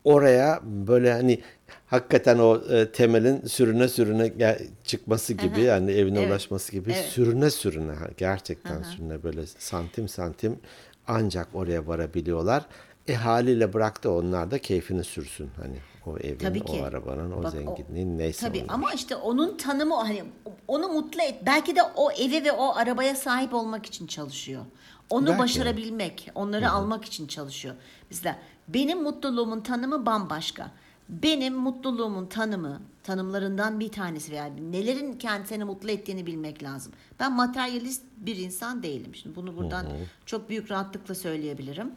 [0.07, 1.41] Oraya böyle hani
[1.87, 6.29] hakikaten o e, temelin sürüne sürüne gel- çıkması gibi yani evine Evet.
[6.31, 7.05] ulaşması gibi Evet.
[7.05, 10.59] sürüne sürüne gerçekten sürüne böyle santim santim
[11.07, 12.65] ancak oraya varabiliyorlar.
[13.07, 15.49] E haliyle bıraktı onlar da keyfini sürsün.
[15.61, 16.79] Hani o evin, Tabii ki.
[16.81, 18.67] o arabanın, o Bak, zenginliğin neyse Tabii onun.
[18.67, 20.23] ama işte onun tanımı hani
[20.67, 21.35] onu mutlu et.
[21.45, 24.61] Belki de o eve ve o arabaya sahip olmak için çalışıyor.
[25.09, 25.39] Onu Belki.
[25.39, 27.75] başarabilmek, onları almak için çalışıyor.
[28.11, 28.35] Mesela
[28.67, 30.71] benim mutluluğumun tanımı bambaşka.
[31.09, 36.93] Benim mutluluğumun tanımı, tanımlarından bir tanesi veya nelerin kendisini mutlu ettiğini bilmek lazım.
[37.19, 39.15] Ben materyalist bir insan değilim.
[39.15, 39.85] Şimdi bunu buradan
[40.25, 41.91] çok büyük rahatlıkla söyleyebilirim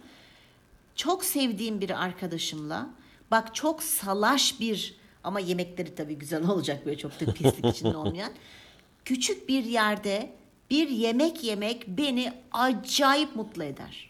[1.00, 2.90] çok sevdiğim bir arkadaşımla
[3.30, 8.32] bak çok salaş bir ama yemekleri tabii güzel olacak böyle çok da pislik içinde olmayan
[9.04, 10.32] küçük bir yerde
[10.70, 14.09] bir yemek yemek beni acayip mutlu eder.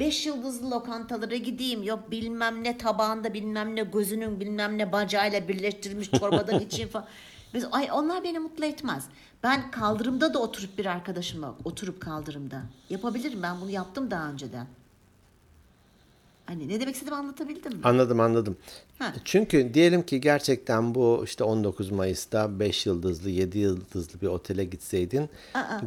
[0.00, 6.10] Beş yıldızlı lokantalara gideyim yok bilmem ne tabağında bilmem ne gözünün bilmem ne bacağıyla birleştirilmiş
[6.10, 7.06] çorbadan içeyim falan.
[7.54, 9.04] Biz, ay onlar beni mutlu etmez.
[9.42, 14.66] Ben kaldırımda da oturup bir arkadaşımla oturup kaldırımda yapabilirim ben bunu yaptım daha önceden.
[16.46, 17.80] Hani ne demek istediğimi anlatabildim mi?
[17.84, 18.56] Anladım anladım.
[18.98, 19.12] Ha.
[19.24, 25.28] Çünkü diyelim ki gerçekten bu işte 19 Mayıs'ta 5 yıldızlı 7 yıldızlı bir otele gitseydin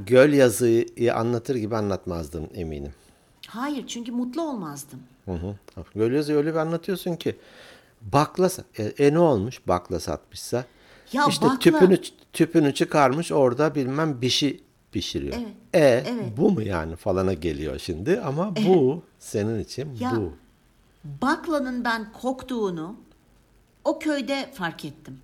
[0.05, 2.93] göl yazıyı anlatır gibi anlatmazdın eminim.
[3.47, 4.99] Hayır çünkü mutlu olmazdım.
[5.25, 5.55] Hı
[6.05, 7.35] öyle bir anlatıyorsun ki
[8.01, 10.65] bakla e, e ne olmuş bakla satmışsa
[11.13, 12.01] Ya işte bakla- tüpünü
[12.33, 15.35] tüpünü çıkarmış orada bilmem bir şey pişiriyor.
[15.73, 20.33] Evet, E bu mu yani falana geliyor şimdi ama bu senin için Ya, bu.
[21.21, 22.95] Baklanın ben koktuğunu
[23.83, 25.21] o köyde fark ettim.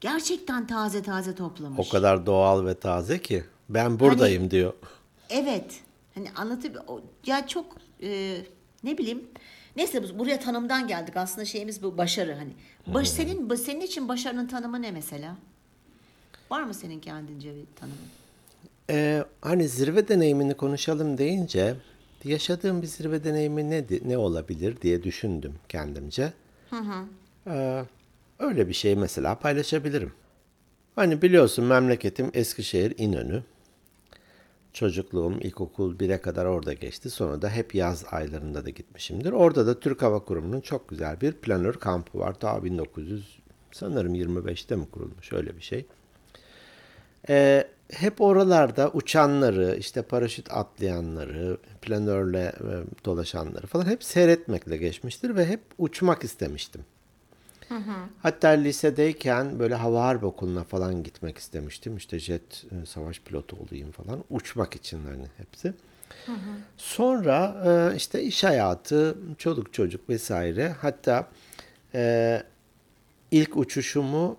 [0.00, 1.86] Gerçekten taze taze toplamış.
[1.86, 4.72] O kadar doğal ve taze ki ben buradayım Hani- diyor.
[5.30, 5.80] Evet.
[6.14, 6.76] Hani anlatayım.
[6.88, 8.36] o- Ya çok e,
[8.84, 9.24] ne bileyim.
[9.76, 11.16] Neyse bu- buraya tanımdan geldik.
[11.16, 12.50] Aslında şeyimiz bu başarı hani.
[12.94, 15.36] Baş, senin senin için başarının tanımı ne mesela?
[16.50, 17.98] Var mı senin kendince bir tanımın?
[18.90, 21.74] Ee, hani zirve deneyimini konuşalım deyince
[22.24, 26.32] yaşadığım bir zirve deneyimi ne, ne olabilir diye düşündüm kendimce.
[27.46, 27.82] Ee,
[28.38, 30.12] öyle bir şey mesela paylaşabilirim.
[30.94, 33.42] Hani biliyorsun memleketim Eskişehir İnönü.
[34.76, 37.10] Çocukluğum ilkokul 1'e kadar orada geçti.
[37.10, 39.32] Sonra da hep yaz aylarında da gitmişimdir.
[39.32, 42.34] Orada da Türk Hava Kurumu'nun çok güzel bir planör kampı var.
[42.34, 43.38] Ta 1900
[43.72, 45.86] sanırım 25'te mi kurulmuş öyle bir şey.
[47.28, 55.46] Ee, hep oralarda uçanları, işte paraşüt atlayanları, planörle e, dolaşanları falan hep seyretmekle geçmiştir ve
[55.46, 56.84] hep uçmak istemiştim.
[58.22, 61.96] Hatta lisedeyken böyle hava harp okuluna falan gitmek istemiştim.
[61.96, 64.24] İşte jet e, savaş pilotu olayım falan.
[64.30, 65.72] Uçmak için hani hepsi.
[66.76, 70.68] Sonra e, işte iş hayatı, çoluk çocuk vesaire.
[70.68, 71.28] Hatta
[71.94, 72.42] e,
[73.30, 74.36] ilk uçuşumu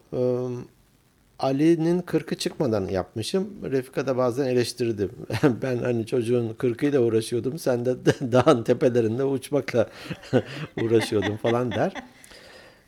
[1.39, 3.49] Ali'nin kırkı çıkmadan yapmışım.
[3.63, 5.09] Refika da bazen eleştirdi.
[5.43, 7.59] ben hani çocuğun kırkıyla uğraşıyordum.
[7.59, 7.95] Sen de
[8.31, 9.89] dağın tepelerinde uçmakla
[10.81, 11.93] uğraşıyordun falan der.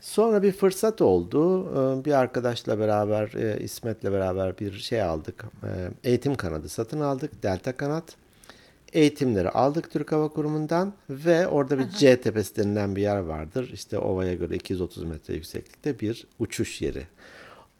[0.00, 1.68] Sonra bir fırsat oldu.
[2.00, 5.44] Ee, Bir arkadaşla beraber, e, İsmet'le beraber bir şey aldık.
[5.64, 5.68] Ee,
[6.04, 7.42] Eğitim kanadı satın aldık.
[7.42, 8.04] Delta kanat.
[8.92, 13.70] Eğitimleri aldık Türk Hava Kurumu'ndan ve orada bir C tepesi denilen bir yer vardır.
[13.72, 17.02] İşte ovaya göre 230 metre yükseklikte bir uçuş yeri.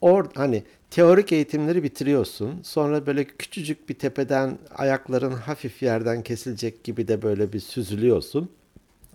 [0.01, 2.61] Or hani teorik eğitimleri bitiriyorsun.
[2.63, 8.51] Sonra böyle küçücük bir tepeden ayakların hafif yerden kesilecek gibi de böyle bir süzülüyorsun.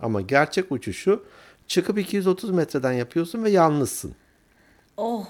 [0.00, 1.22] Ama gerçek uçuşu
[1.68, 4.14] çıkıp 230 metreden yapıyorsun ve yalnızsın.
[4.96, 5.26] Oh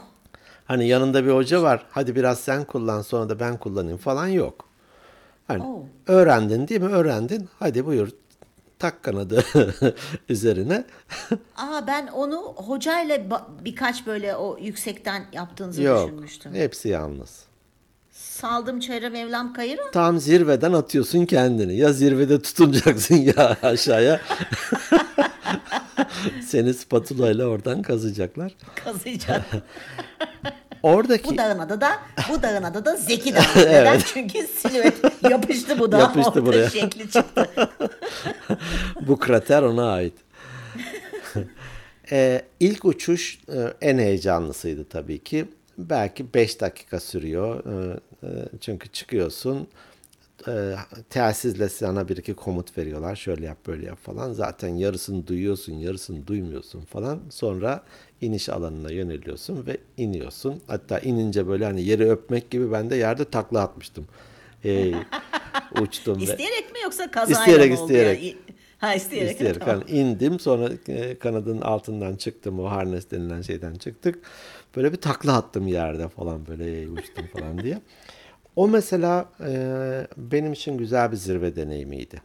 [0.65, 1.87] Hani yanında bir hoca var.
[1.91, 4.65] Hadi biraz sen kullan sonra da ben kullanayım falan yok.
[5.49, 5.85] Hani Oo.
[6.07, 6.89] öğrendin değil mi?
[6.89, 7.49] Öğrendin.
[7.59, 8.09] Hadi buyur
[8.79, 9.45] tak kanadı
[10.29, 10.85] üzerine.
[11.57, 16.09] Aa ben onu hocayla birkaç böyle o yüksekten yaptığınızı yok.
[16.09, 16.55] düşünmüştüm.
[16.55, 17.45] Hepsi yalnız.
[18.11, 19.91] Saldım çayıra Mevlam kayıra.
[19.91, 21.77] Tam zirveden atıyorsun kendini.
[21.77, 24.21] Ya zirvede tutunacaksın ya aşağıya.
[26.47, 28.53] Seni spatula ile oradan kazacaklar.
[28.85, 29.43] Kazıyacak.
[30.83, 31.93] Oradaki bu dağın adı da
[32.31, 33.43] bu dağın adı da Zeki Dağı.
[33.57, 33.99] Neden?
[33.99, 34.95] Çünkü silüet
[35.31, 35.99] yapıştı bu dağa.
[35.99, 36.71] Yapıştı orada buraya.
[36.71, 37.49] şekli çıktı.
[39.01, 40.15] bu krater ona ait.
[42.13, 45.49] Ee, ilk uçuş e, en heyecanlısıydı tabii ki.
[45.79, 47.65] Belki 5 dakika sürüyor.
[47.65, 48.29] Ee, e,
[48.61, 49.69] çünkü çıkıyorsun.
[50.49, 50.75] E,
[51.11, 53.17] telsizle sana bir iki komut veriyorlar.
[53.17, 54.33] Şöyle yap böyle yap falan.
[54.33, 57.21] Zaten yarısını duyuyorsun yarısını duymuyorsun falan.
[57.31, 57.83] Sonra
[58.21, 60.61] iniş alanına yöneliyorsun ve iniyorsun.
[60.67, 64.07] Hatta inince böyle hani yeri öpmek gibi ben de yerde takla atmıştım.
[64.65, 64.93] Ee,
[65.81, 67.93] uçtum ve İsteyerek mi yoksa kazayla İsteyerek, mı oldu?
[67.93, 68.37] isteyerek.
[68.79, 69.33] Ha isteyerek.
[69.33, 69.83] İsteyerek tamam.
[69.89, 74.19] yani indim sonra e, kanadın altından çıktım o harness denilen şeyden çıktık.
[74.77, 77.81] Böyle bir takla attım yerde falan böyle "Ey, uçtum falan diye.
[78.57, 82.23] O mesela e, benim için güzel bir zirve deneyimiydi.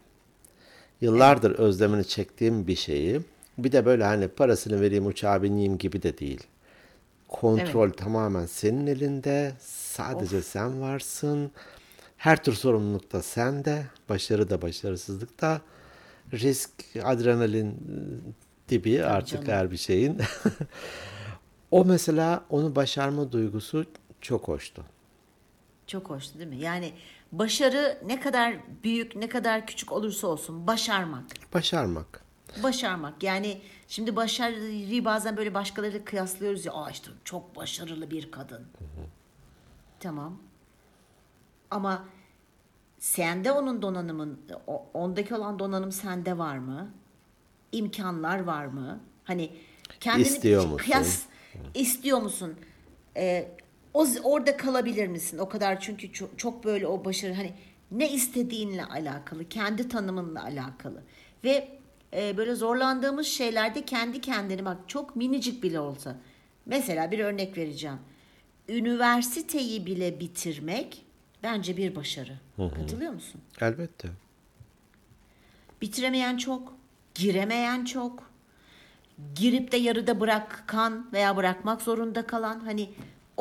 [1.02, 3.22] Yıllardır özlemini çektiğim bir şeyi.
[3.58, 6.44] Bir de böyle hani parasını vereyim uçağa bineyim gibi de değil.
[7.28, 9.54] Kontrol tamamen senin elinde.
[9.60, 11.52] Sadece sen varsın.
[12.18, 13.86] Her tür sorumluluk da sende.
[14.10, 15.62] Başarı da başarısızlık da.
[16.34, 16.72] Risk,
[17.04, 19.60] adrenalin e, dibi artık canım.
[19.60, 20.18] her bir şeyin.
[21.72, 23.86] o mesela onu başarma duygusu
[24.22, 24.86] çok hoştu.
[25.92, 26.58] Çok hoştu değil mi?
[26.58, 26.94] Yani
[27.32, 31.24] başarı ne kadar büyük, ne kadar küçük olursa olsun başarmak.
[31.54, 32.24] Başarmak.
[32.64, 33.24] Başarmak.
[33.24, 36.74] Yani şimdi başarıyı bazen böyle başkalarıyla kıyaslıyoruz ya.
[36.74, 38.68] Aa işte çok başarılı bir kadın.
[40.00, 40.40] Tamam.
[41.72, 42.06] Ama
[43.00, 44.40] sende onun donanımın,
[44.94, 46.92] ondaki olan donanım sende var mı?
[47.72, 49.00] İmkanlar var mı?
[49.24, 49.58] Hani
[50.00, 50.78] kendini İstiyor musun?
[50.78, 51.24] kıyas
[51.74, 52.56] istiyor musun?
[53.18, 53.58] Ee,
[53.94, 55.38] o orada kalabilir misin?
[55.38, 57.54] O kadar çünkü çok, çok böyle o başarı hani
[57.92, 61.04] ne istediğinle alakalı, kendi tanımınla alakalı
[61.44, 61.68] ve
[62.14, 66.16] e, böyle zorlandığımız şeylerde kendi kendini bak çok minicik bile olsa.
[66.66, 68.00] Mesela bir örnek vereceğim.
[68.70, 71.06] Üniversiteyi bile bitirmek
[71.44, 72.34] bence bir başarı.
[72.76, 73.42] Katılıyor musun?
[73.62, 74.10] Elbette.
[75.82, 76.74] Bitiremeyen çok,
[77.16, 78.32] giremeyen çok,
[79.36, 82.90] girip de yarıda bırakan veya bırakmak zorunda kalan hani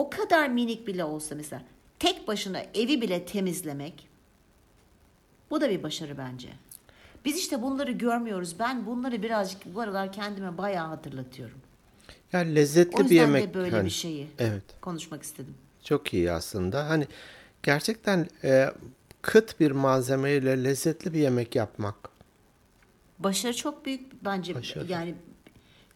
[0.01, 1.63] o kadar minik bile olsa mesela
[1.99, 4.09] tek başına evi bile temizlemek
[5.51, 6.49] bu da bir başarı bence.
[7.25, 8.59] Biz işte bunları görmüyoruz.
[8.59, 11.59] Ben bunları birazcık bu aralar kendime bayağı hatırlatıyorum.
[12.33, 13.49] Yani O lezzetli yüzden bir yemek.
[13.51, 14.63] de böyle hani- bir şeyi Evet.
[14.81, 15.55] konuşmak istedim.
[15.85, 16.89] Çok iyi aslında.
[16.89, 17.07] Hani
[17.63, 18.71] gerçekten e,
[19.23, 21.97] kıt bir malzemeyle lezzetli bir yemek yapmak.
[23.19, 24.87] Başarı çok büyük bence Başarı.
[24.93, 25.15] yani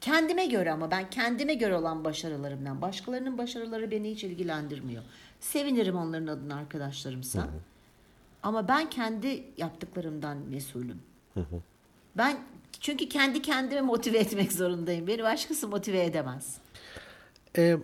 [0.05, 5.03] kendime göre ama ben kendime göre olan başarılarımdan başkalarının başarıları beni hiç ilgilendirmiyor.
[5.41, 7.49] Sevinirim onların adına arkadaşlarımsa.
[8.43, 11.03] Ama ben kendi yaptıklarımdan mesulüm.
[12.17, 12.37] Ben
[12.81, 15.07] çünkü kendi kendimi motive etmek zorundayım.
[15.07, 16.57] Beni başkası motive edemez.
[17.59, 17.77] E,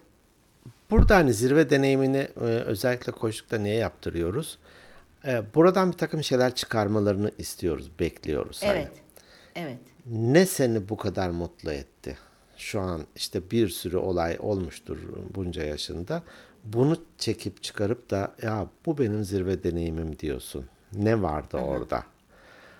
[0.90, 2.28] burada hani zirve deneyimini
[2.66, 4.58] özellikle koşukta niye yaptırıyoruz?
[5.24, 8.62] E, buradan bir takım şeyler çıkarmalarını istiyoruz, bekliyoruz.
[8.62, 8.88] Hani
[9.54, 9.89] Evet.
[10.06, 12.18] Ne seni bu kadar mutlu etti?
[12.56, 14.98] Şu an işte bir sürü olay olmuştur
[15.34, 16.22] bunca yaşında.
[16.64, 20.64] Bunu çekip çıkarıp da ya bu benim zirve deneyimim diyorsun.
[20.92, 22.02] Ne vardı orada?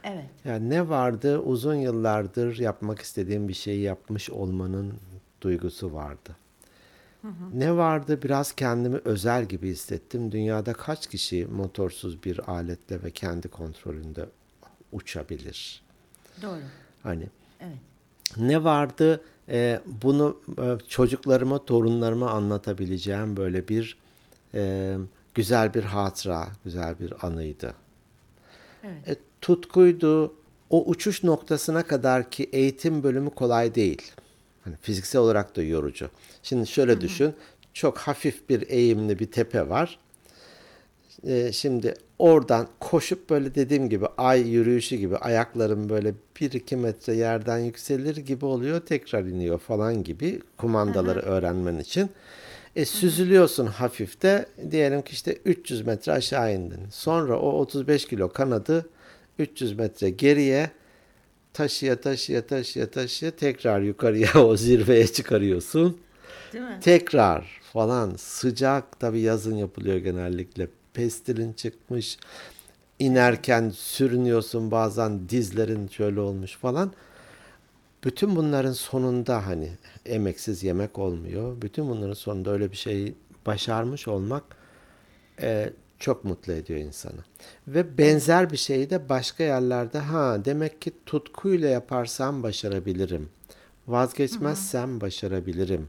[0.05, 0.25] Evet.
[0.45, 1.39] Yani ne vardı?
[1.39, 4.95] Uzun yıllardır yapmak istediğim bir şeyi yapmış olmanın
[5.41, 6.37] duygusu vardı.
[7.53, 8.23] Ne vardı?
[8.23, 10.33] Biraz kendimi özel gibi hissettim.
[10.33, 14.27] Dünyada kaç kişi motorsuz bir aletle ve kendi kontrolünde
[14.93, 15.83] uçabilir?
[16.43, 16.61] Doğru.
[17.03, 17.27] Hani
[17.61, 17.77] Evet.
[18.37, 19.21] ne vardı?
[19.49, 23.99] Ee, bunu e, çocuklarıma, torunlarıma anlatabileceğim böyle bir
[24.55, 24.97] e,
[25.35, 27.75] güzel bir hatıra, güzel bir anıydı.
[28.85, 29.09] Evet.
[29.09, 30.35] E, tutkuydu.
[30.71, 34.13] O uçuş noktasına kadar ki eğitim bölümü kolay değil.
[34.65, 36.11] Hani fiziksel olarak da yorucu.
[36.43, 37.35] Şimdi şöyle düşün.
[37.75, 39.99] Çok hafif bir eğimli bir tepe var.
[41.27, 47.59] E, şimdi oradan koşup böyle dediğim gibi ay yürüyüşü gibi ayaklarım böyle 1-2 metre yerden
[47.59, 48.81] yükselir gibi oluyor.
[48.81, 52.11] Tekrar iniyor falan gibi kumandaları öğrenmen için.
[52.77, 54.47] E, süzülüyorsun hafifte.
[54.71, 56.81] Diyelim ki işte 300 metre aşağı indin.
[56.91, 58.89] Sonra o 35 kilo kanadı
[59.39, 60.71] 300 metre geriye
[61.53, 65.99] taşıya taşıya taşıya taşıya tekrar yukarıya o zirveye çıkarıyorsun.
[66.53, 66.79] Değil mi?
[66.81, 70.69] Tekrar falan sıcak tabi yazın yapılıyor genellikle.
[70.95, 72.19] Pestilin çıkmış.
[72.99, 76.93] inerken sürünüyorsun bazen dizlerin şöyle olmuş falan.
[78.05, 79.71] Bütün bunların sonunda hani
[80.07, 81.63] emeksiz yemek olmuyor.
[81.63, 83.15] Bütün bunların sonunda öyle bir şeyi
[83.47, 84.45] başarmış olmak
[85.43, 87.25] e, çok mutlu ediyor insanı.
[87.69, 93.29] Ve benzer bir şeyi de başka yerlerde ha demek ki tutkuyla yaparsam başarabilirim.
[93.89, 95.89] Vazgeçmezsem başarabilirim.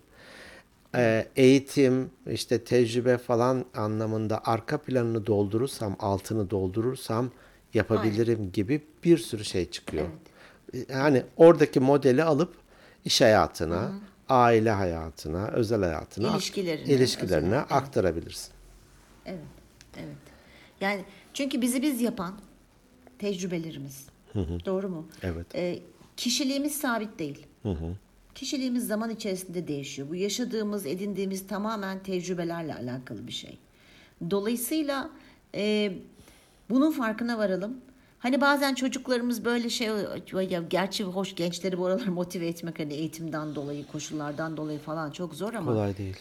[0.95, 7.31] E, eğitim, işte tecrübe falan anlamında arka planını doldurursam, altını doldurursam
[7.73, 10.07] yapabilirim gibi bir sürü şey çıkıyor.
[10.89, 12.53] Yani oradaki modeli alıp
[13.05, 13.91] iş hayatına,
[14.29, 17.71] aile hayatına, özel hayatına, İlişkilerine, ilişkilerine özel- evet.
[17.71, 18.53] aktarabilirsin.
[19.25, 19.39] Evet,
[19.97, 20.15] evet.
[20.81, 21.01] Yani
[21.33, 22.33] çünkü bizi biz yapan
[23.19, 24.05] tecrübelerimiz.
[24.65, 25.07] Doğru mu?
[25.23, 25.45] Evet.
[25.55, 25.79] Ee,
[26.17, 27.47] kişiliğimiz sabit değil.
[28.35, 30.09] Kişiliğimiz zaman içerisinde değişiyor.
[30.09, 33.57] Bu yaşadığımız, edindiğimiz tamamen tecrübelerle alakalı bir şey.
[34.29, 35.09] Dolayısıyla
[35.55, 35.93] e,
[36.69, 37.77] bunun farkına varalım.
[38.19, 39.89] Hani bazen çocuklarımız böyle şey
[40.49, 45.35] ya gerçi hoş gençleri bu aralar motive etmek hani eğitimden dolayı, koşullardan dolayı falan çok
[45.35, 46.17] zor ama Kolay değil.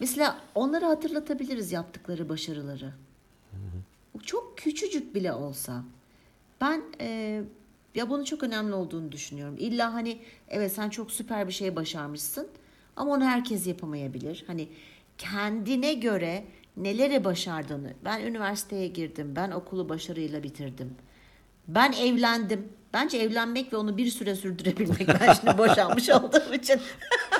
[0.00, 2.92] Mesela onlara hatırlatabiliriz yaptıkları başarıları.
[4.14, 5.84] Bu Çok küçücük bile olsa.
[6.60, 7.42] Ben e,
[7.94, 9.56] Ya bunun çok önemli olduğunu düşünüyorum.
[9.58, 12.48] İlla hani evet sen çok süper bir şey başarmışsın
[12.96, 14.44] ama onu herkes yapamayabilir.
[14.46, 14.68] Hani
[15.18, 16.44] kendine göre
[16.76, 17.92] neleri başardığını.
[18.04, 19.32] Ben üniversiteye girdim.
[19.36, 20.94] Ben okulu başarıyla bitirdim.
[21.68, 22.68] Ben evlendim.
[22.92, 25.08] Bence evlenmek ve onu bir süre sürdürebilmek.
[25.08, 26.80] Ben şimdi boşanmış olduğum için.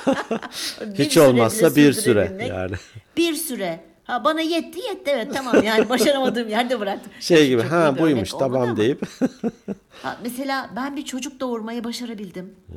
[0.99, 2.75] Hiç olmazsa bir süre yani.
[3.17, 3.92] Bir süre.
[4.13, 7.13] Ha bana yetti yetti evet tamam yani başaramadığım yerde bıraktım.
[7.21, 8.77] Şey gibi Çok ha buymuş tamam ama.
[8.77, 9.03] deyip.
[10.03, 12.55] Ha, mesela ben bir çocuk doğurmayı başarabildim.
[12.67, 12.77] Hmm.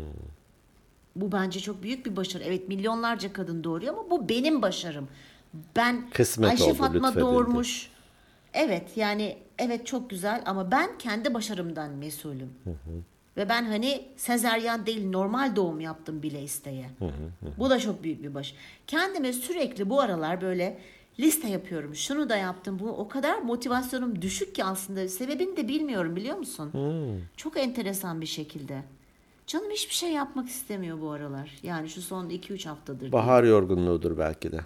[1.16, 2.44] Bu bence çok büyük bir başarı.
[2.44, 5.08] Evet milyonlarca kadın doğuruyor ama bu benim başarım.
[5.76, 7.90] Ben Kısmet Ayşe oldu, Fatma doğurmuş.
[8.54, 12.54] Evet yani evet çok güzel ama ben kendi başarımdan mesulüm.
[13.38, 16.90] Ve ben hani sezeryan değil normal doğum yaptım bile isteye.
[17.58, 18.56] Bu da çok büyük bir baş.
[18.88, 20.78] Kendime sürekli bu aralar böyle
[21.20, 21.96] liste yapıyorum.
[21.96, 22.80] Şunu da yaptım.
[22.80, 26.72] Bu o kadar motivasyonum düşük ki aslında sebebini de bilmiyorum biliyor musun?
[27.38, 28.84] Çok enteresan bir şekilde.
[29.48, 31.52] Canım hiçbir şey yapmak istemiyor bu aralar.
[31.64, 33.12] Yani şu son 2-3 haftadır.
[33.12, 34.60] Bahar yorgunluğudur belki de.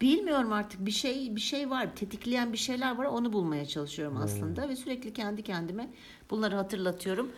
[0.00, 4.68] Bilmiyorum artık bir şey bir şey var tetikleyen bir şeyler var onu bulmaya çalışıyorum aslında
[4.68, 5.88] ve sürekli kendi kendime
[6.30, 7.28] bunları hatırlatıyorum.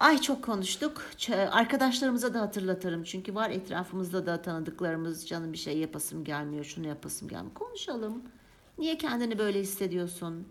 [0.00, 1.02] Ay çok konuştuk.
[1.18, 3.02] Ç- Arkadaşlarımıza da hatırlatırım.
[3.04, 7.54] Çünkü var etrafımızda da tanıdıklarımız canım bir şey yapasım gelmiyor, şunu yapasım gelmiyor.
[7.54, 8.22] Konuşalım.
[8.78, 10.46] Niye kendini böyle hissediyorsun?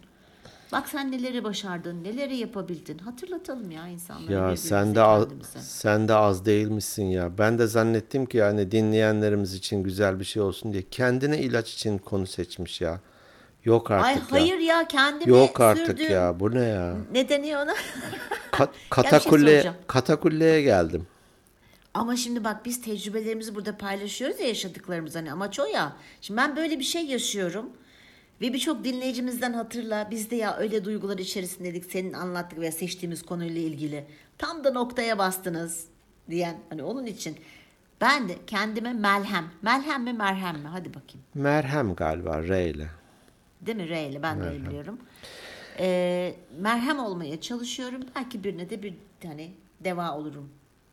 [0.71, 2.97] Bak sen neleri başardın, neleri yapabildin.
[2.97, 4.33] Hatırlatalım ya insanlara.
[4.49, 5.27] Ya sen de az,
[5.59, 7.37] sen de az değilmişsin ya.
[7.37, 11.97] Ben de zannettim ki yani dinleyenlerimiz için güzel bir şey olsun diye kendine ilaç için
[11.97, 12.99] konu seçmiş ya.
[13.65, 14.41] Yok Ay artık ya.
[14.41, 16.39] hayır ya kendime Yok artık sürdüğüm- ya.
[16.39, 16.95] Bu ne ya?
[17.11, 17.73] Ne deniyor ona?
[18.59, 21.07] Ka- şey katakulle katakulleye geldim.
[21.93, 25.95] Ama şimdi bak biz tecrübelerimizi burada paylaşıyoruz ya yaşadıklarımız hani amaç o ya.
[26.21, 27.69] Şimdi ben böyle bir şey yaşıyorum.
[28.41, 33.61] Ve birçok dinleyicimizden hatırla biz de ya öyle duygular içerisindeydik senin anlattık veya seçtiğimiz konuyla
[33.61, 34.05] ilgili.
[34.37, 35.85] Tam da noktaya bastınız
[36.29, 37.37] diyen hani onun için
[38.01, 39.45] ben de kendime melhem.
[39.61, 40.67] Melhem mi merhem mi?
[40.67, 41.25] Hadi bakayım.
[41.33, 42.87] Merhem galiba R ile.
[43.61, 43.89] Değil mi?
[43.89, 44.99] R ile ben de öyle biliyorum.
[45.79, 48.01] Ee, merhem olmaya çalışıyorum.
[48.15, 49.47] Belki birine de bir tane
[49.83, 50.49] deva olurum.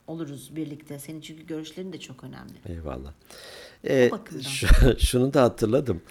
[0.06, 0.98] Oluruz birlikte.
[0.98, 2.52] Senin çünkü görüşlerin de çok önemli.
[2.68, 3.12] Eyvallah.
[3.88, 4.10] Ee,
[4.42, 6.02] şu- şunu da hatırladım.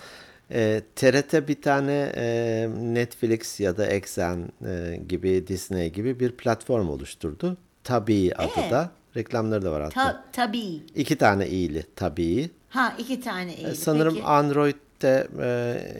[0.51, 6.89] Ee, TRT bir tane e, Netflix ya da Exxen e, gibi Disney gibi bir platform
[6.89, 7.57] oluşturdu.
[7.83, 8.71] Tabii adı Ee?
[8.71, 8.91] da.
[9.15, 9.93] Reklamları da var hatta.
[10.03, 10.81] Ta, tabii.
[10.95, 12.49] İki tane iyili tabii.
[12.69, 13.67] Ha iki tane iyi.
[13.67, 14.25] Ee, Sanırım Peki.
[15.09, 15.27] Android'de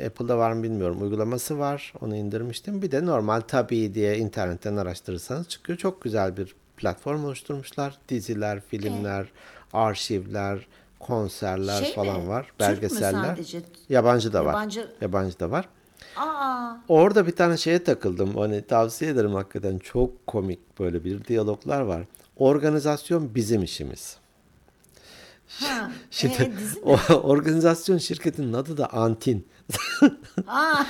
[0.01, 1.01] e, Apple'da var mı bilmiyorum.
[1.01, 1.93] Uygulaması var.
[2.01, 2.81] Onu indirmiştim.
[2.81, 5.77] Bir de normal tabii diye internetten araştırırsanız çıkıyor.
[5.79, 7.97] Çok güzel bir platform oluşturmuşlar.
[8.09, 9.25] Diziler, filmler,
[9.73, 10.67] arşivler,
[10.99, 11.95] konserler Şey mi?
[11.95, 12.43] falan var.
[12.43, 13.11] Türk mü Belgeseller.
[13.35, 13.61] sadece?
[13.89, 14.53] Yabancı da var.
[14.53, 15.69] Yabancı- Yabancı da var.
[16.17, 18.35] Aa, Orada bir tane şeye takıldım.
[18.35, 19.77] Hani tavsiye ederim hakikaten.
[19.77, 22.01] Çok komik böyle bir diyaloglar var.
[22.37, 24.17] Organizasyon bizim işimiz.
[25.47, 25.91] Ha.
[26.11, 26.53] Şimdi mi?
[26.83, 29.47] o organizasyon şirketinin adı da Antin.
[30.47, 30.83] Aa.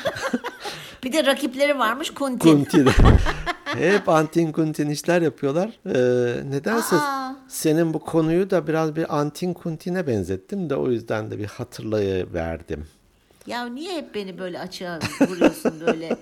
[1.03, 2.51] bir de rakipleri varmış Kuntin.
[2.65, 2.89] Kuntin.
[3.65, 5.69] Hep antin kuntin işler yapıyorlar.
[5.85, 7.35] Ee, nedense Aa.
[7.47, 12.85] senin bu konuyu da biraz bir antin kuntine benzettim de o yüzden de bir hatırlayıverdim.
[13.47, 16.17] Ya niye hep beni böyle açığa vuruyorsun böyle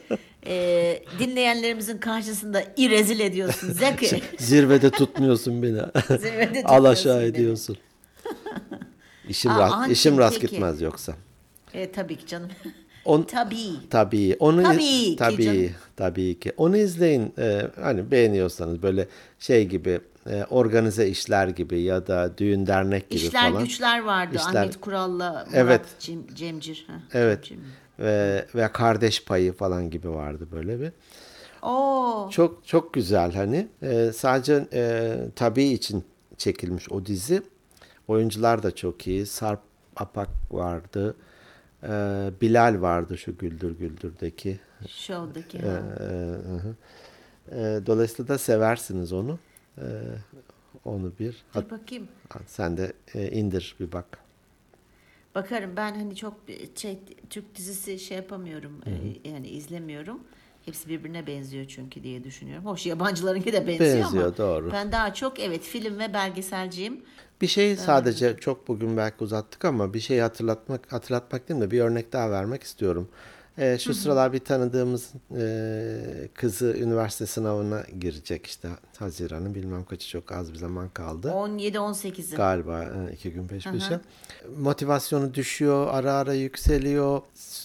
[0.45, 4.21] e, dinleyenlerimizin karşısında irezil ediyorsun Zeki.
[4.39, 5.79] Zirvede tutmuyorsun beni.
[6.19, 7.25] Zirvede Al aşağı tutmuyorsun beni.
[7.29, 7.77] ediyorsun.
[9.29, 10.51] İşim, Aa, rast, antin, işim rast peki.
[10.51, 11.13] gitmez yoksa.
[11.73, 12.49] E, tabii ki canım.
[13.05, 13.71] On, tabii.
[13.89, 14.35] Tabii.
[14.39, 15.69] Onu Tabii ki tabii, canım.
[15.95, 16.51] tabii ki.
[16.57, 17.33] Onu izleyin.
[17.37, 19.07] Ee, hani beğeniyorsanız böyle
[19.39, 23.63] şey gibi e, organize işler gibi ya da düğün dernek gibi İşler falan.
[23.63, 24.35] güçler vardı.
[24.35, 25.81] İşler- Ahmet Kural'la Murat Evet.
[25.99, 26.85] Cem- Cemcir.
[26.87, 27.43] Ha, Evet.
[27.43, 27.65] Cemcir?
[27.99, 30.91] Ve, ve kardeş payı falan gibi vardı böyle bir.
[31.61, 32.29] Oo.
[32.31, 33.67] Çok çok güzel hani.
[33.83, 36.03] Ee, sadece e, tabii için
[36.37, 37.41] çekilmiş o dizi.
[38.07, 39.25] Oyuncular da çok iyi.
[39.25, 39.59] Sarp
[39.95, 41.15] Apak vardı.
[41.83, 44.59] Ee, Bilal vardı şu Güldür Güldür'deki.
[44.87, 45.57] Show'daki.
[45.57, 46.75] Ee, hı hı.
[47.51, 49.39] Ee, dolayısıyla da seversiniz onu.
[49.77, 49.83] Ee,
[50.85, 51.43] onu bir.
[51.55, 52.07] Dur bakayım.
[52.47, 54.17] Sen de e, indir bir bak.
[55.35, 56.33] Bakarım ben hani çok
[56.75, 58.81] şey Türk dizisi şey yapamıyorum.
[58.85, 60.19] e, yani izlemiyorum.
[60.65, 62.65] Hepsi birbirine benziyor çünkü diye düşünüyorum.
[62.65, 64.71] Hoş yabancılarınki de benziyor, Benziyor, ama doğru.
[64.71, 67.01] ben daha çok evet film ve belgeselciyim.
[67.41, 71.79] Bir şey sadece çok bugün belki uzattık ama bir şey hatırlatmak hatırlatmak değil de bir
[71.79, 73.09] örnek daha vermek istiyorum.
[73.57, 80.31] E, şu sıralar bir tanıdığımız e, kızı üniversite sınavına girecek işte Haziran'ın bilmem kaçı çok
[80.31, 81.27] az bir zaman kaldı.
[81.27, 82.35] 17-18'i.
[82.35, 83.99] Galiba e, iki gün peş peşe.
[84.57, 87.21] Motivasyonu düşüyor, ara ara yükseliyor.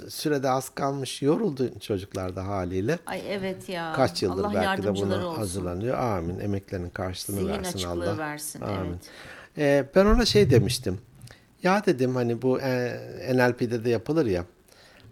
[0.08, 2.98] Sürede az kalmış, yoruldu çocuklar da haliyle.
[3.06, 3.92] Ay evet ya.
[3.96, 5.38] Kaç yıldır Allah belki de buna olsun.
[5.40, 5.98] hazırlanıyor.
[5.98, 6.40] Amin.
[6.40, 8.18] Emeklerinin karşılığını Zihin versin Allah.
[8.18, 8.90] versin, Amin.
[8.90, 8.98] evet.
[9.58, 10.98] Ee, ben ona şey demiştim.
[11.62, 13.00] Ya dedim hani bu e,
[13.34, 14.44] NLP'de de yapılır ya.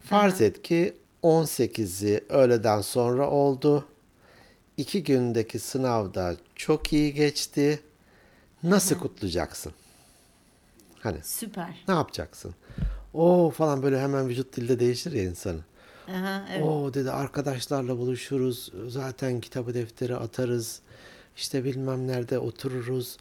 [0.07, 3.85] Farz et ki 18'i öğleden sonra oldu.
[4.77, 7.81] İki gündeki sınavda çok iyi geçti.
[8.63, 9.73] Nasıl kutlayacaksın?
[11.01, 11.85] Hani Süper.
[11.89, 12.55] ne yapacaksın?
[13.15, 15.65] O falan böyle hemen vücut dilde değişir ya insanın.
[16.09, 16.65] Aha, evet.
[16.65, 18.73] O dedi arkadaşlarla buluşuruz.
[18.89, 20.81] Zaten kitabı defteri atarız.
[21.37, 23.17] İşte bilmem nerede otururuz.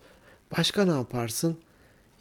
[0.57, 1.57] Başka ne yaparsın?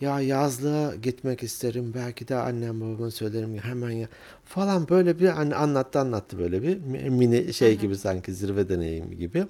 [0.01, 1.93] Ya yazlığa gitmek isterim.
[1.95, 4.09] Belki de annem babama söylerim ya hemen ya
[4.45, 9.17] falan böyle bir hani anlattı anlattı böyle bir mi- mini şey gibi sanki zirve deneyimi
[9.17, 9.47] gibi.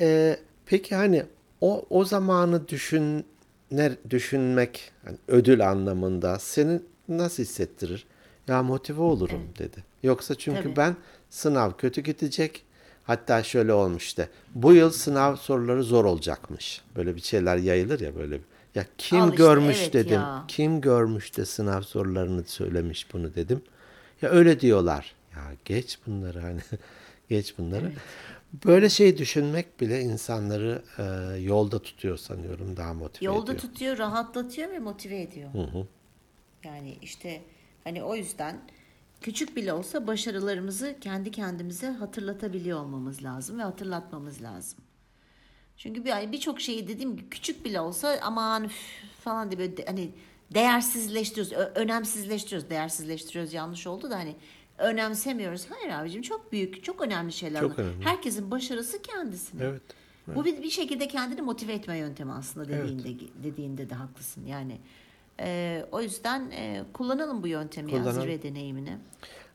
[0.00, 0.36] Ee,
[0.66, 1.22] peki hani
[1.60, 3.24] o o zamanı düşün
[3.70, 8.06] ne düşünmek hani ödül anlamında seni nasıl hissettirir?
[8.48, 9.84] Ya motive olurum dedi.
[10.02, 10.76] Yoksa çünkü Tabii.
[10.76, 10.96] ben
[11.30, 12.64] sınav kötü gidecek.
[13.04, 14.28] Hatta şöyle olmuş işte.
[14.54, 16.80] Bu yıl sınav soruları zor olacakmış.
[16.96, 18.34] Böyle bir şeyler yayılır ya böyle.
[18.34, 18.44] bir-
[18.74, 20.12] Ya kim Al işte, görmüş evet dedim.
[20.20, 20.44] ya.
[20.48, 23.62] Kim görmüş de sınav sorularını söylemiş bunu dedim.
[24.22, 25.14] Ya öyle diyorlar.
[25.36, 26.60] Ya geç bunları hani
[27.28, 27.92] geç bunları.
[28.64, 31.02] Böyle şey düşünmek bile insanları e,
[31.40, 33.58] yolda tutuyor sanıyorum daha motive Yolda ediyor.
[33.58, 35.50] tutuyor, rahatlatıyor ve motive ediyor.
[36.64, 37.42] Yani işte
[37.84, 38.60] hani o yüzden
[39.20, 44.78] küçük bile olsa başarılarımızı kendi kendimize hatırlatabiliyor olmamız lazım ve hatırlatmamız lazım.
[45.82, 48.72] Çünkü bir birçok şeyi dediğim gibi küçük bile olsa aman üf
[49.24, 50.10] falan diye böyle de- hani
[50.54, 54.36] değersizleştiriyoruz, ö- önemsizleştiriyoruz, değersizleştiriyoruz yanlış oldu da hani
[54.78, 55.66] önemsemiyoruz.
[55.70, 57.60] Hayır abicim çok büyük, çok önemli şeyler.
[57.60, 58.04] Çok önemli.
[58.04, 59.64] Herkesin başarısı kendisine.
[59.64, 59.82] Evet.
[60.34, 64.46] Bu bir, bir şekilde kendini motive etme yöntemi aslında dediğinde dediğinde de haklısın.
[64.46, 64.78] Yani
[65.40, 68.22] e, o yüzden e, kullanalım bu yöntemi ya Kullanalım.
[68.22, 68.96] zirve deneyimini.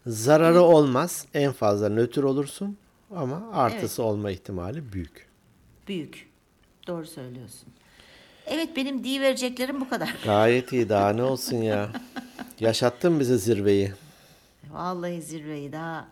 [0.08, 1.26] Zararı olmaz.
[1.34, 2.78] En fazla nötr olursun
[3.16, 5.25] ama artısı olma ihtimali büyük.
[5.88, 6.30] Büyük.
[6.88, 7.70] Doğru söylüyorsun.
[8.46, 10.16] Evet benim diye vereceklerim bu kadar.
[10.26, 11.90] Gayet iyi daha ne olsun ya.
[12.60, 13.94] Yaşattın bize zirveyi.
[14.72, 16.08] Vallahi zirveyi daha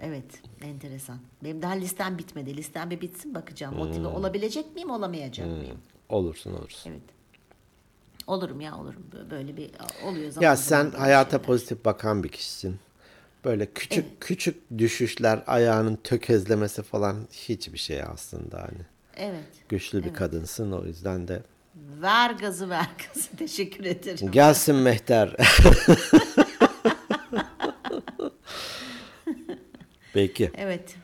[0.00, 0.24] evet
[0.62, 1.18] enteresan.
[1.44, 2.56] Benim daha listem bitmedi.
[2.56, 3.76] Listem bir bitsin bakacağım.
[3.76, 4.14] Motive Hmm.
[4.14, 5.78] olabilecek miyim olamayacak mıyım?
[6.08, 6.90] Olursun olursun.
[6.90, 7.02] Evet.
[8.26, 9.02] Olurum ya olurum.
[9.30, 9.70] Böyle bir
[10.04, 11.46] oluyor zaman Ya sen hayata şeyler.
[11.46, 12.78] pozitif bakan bir kişisin.
[13.44, 18.86] Böyle küçük küçük düşüşler, ayağının tökezlemesi falan hiçbir şey aslında hani.
[19.16, 19.44] Evet.
[19.68, 21.42] Güçlü bir kadınsın o yüzden de.
[22.02, 23.28] Ver gazı ver gazı.
[23.36, 24.30] Teşekkür ederim.
[24.30, 25.36] Gelsin Mehter.
[30.12, 30.50] Peki.
[30.56, 30.94] Evet.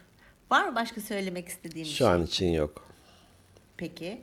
[0.51, 2.07] Var mı başka söylemek istediğim Şu şey?
[2.07, 2.87] an için yok.
[3.76, 4.20] Peki.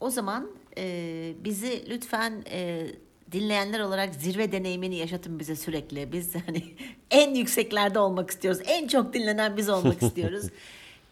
[0.00, 2.86] O zaman e, bizi lütfen e,
[3.32, 6.12] dinleyenler olarak zirve deneyimini yaşatın bize sürekli.
[6.12, 6.64] Biz hani
[7.10, 8.62] en yükseklerde olmak istiyoruz.
[8.66, 10.46] En çok dinlenen biz olmak istiyoruz.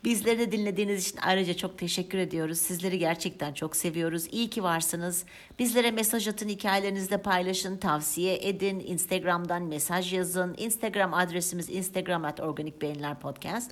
[0.04, 2.58] Bizleri de dinlediğiniz için ayrıca çok teşekkür ediyoruz.
[2.58, 4.26] Sizleri gerçekten çok seviyoruz.
[4.32, 5.24] İyi ki varsınız.
[5.58, 8.80] Bizlere mesaj atın, hikayelerinizi de paylaşın, tavsiye edin.
[8.80, 10.54] Instagram'dan mesaj yazın.
[10.58, 13.70] Instagram adresimiz instagram at organik beyinler podcast.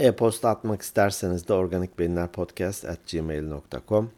[0.00, 4.10] E-posta atmak isterseniz de organikbeyinlerpodcast at gmail.com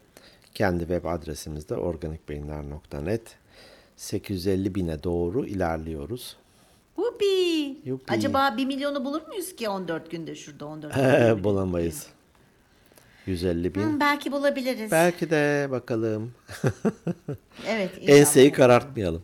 [0.55, 3.42] Kendi web adresimiz de organikbeyinler.net
[4.03, 6.37] 850 bine doğru ilerliyoruz.
[6.97, 7.77] Whoopee.
[7.85, 8.17] Yuppie.
[8.17, 11.45] Acaba 1 milyonu bulur muyuz ki 14 günde şurada 14 günde?
[11.45, 12.07] Bulamayız.
[13.27, 13.83] 150 bin.
[13.83, 14.91] Hmm, belki bulabiliriz.
[14.91, 16.35] Belki de bakalım.
[17.69, 17.91] Evet.
[18.07, 19.23] Enseyi karartmayalım.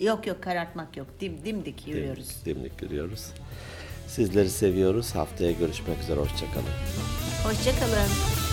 [0.00, 1.06] Yok yok karartmak yok.
[1.20, 2.28] Dim, dimdik yürüyoruz.
[2.44, 3.26] Dimdik, dimdik yürüyoruz.
[4.06, 5.14] Sizleri seviyoruz.
[5.14, 6.20] Haftaya görüşmek üzere.
[6.20, 6.66] Hoşçakalın.
[7.44, 8.49] Hoşçakalın.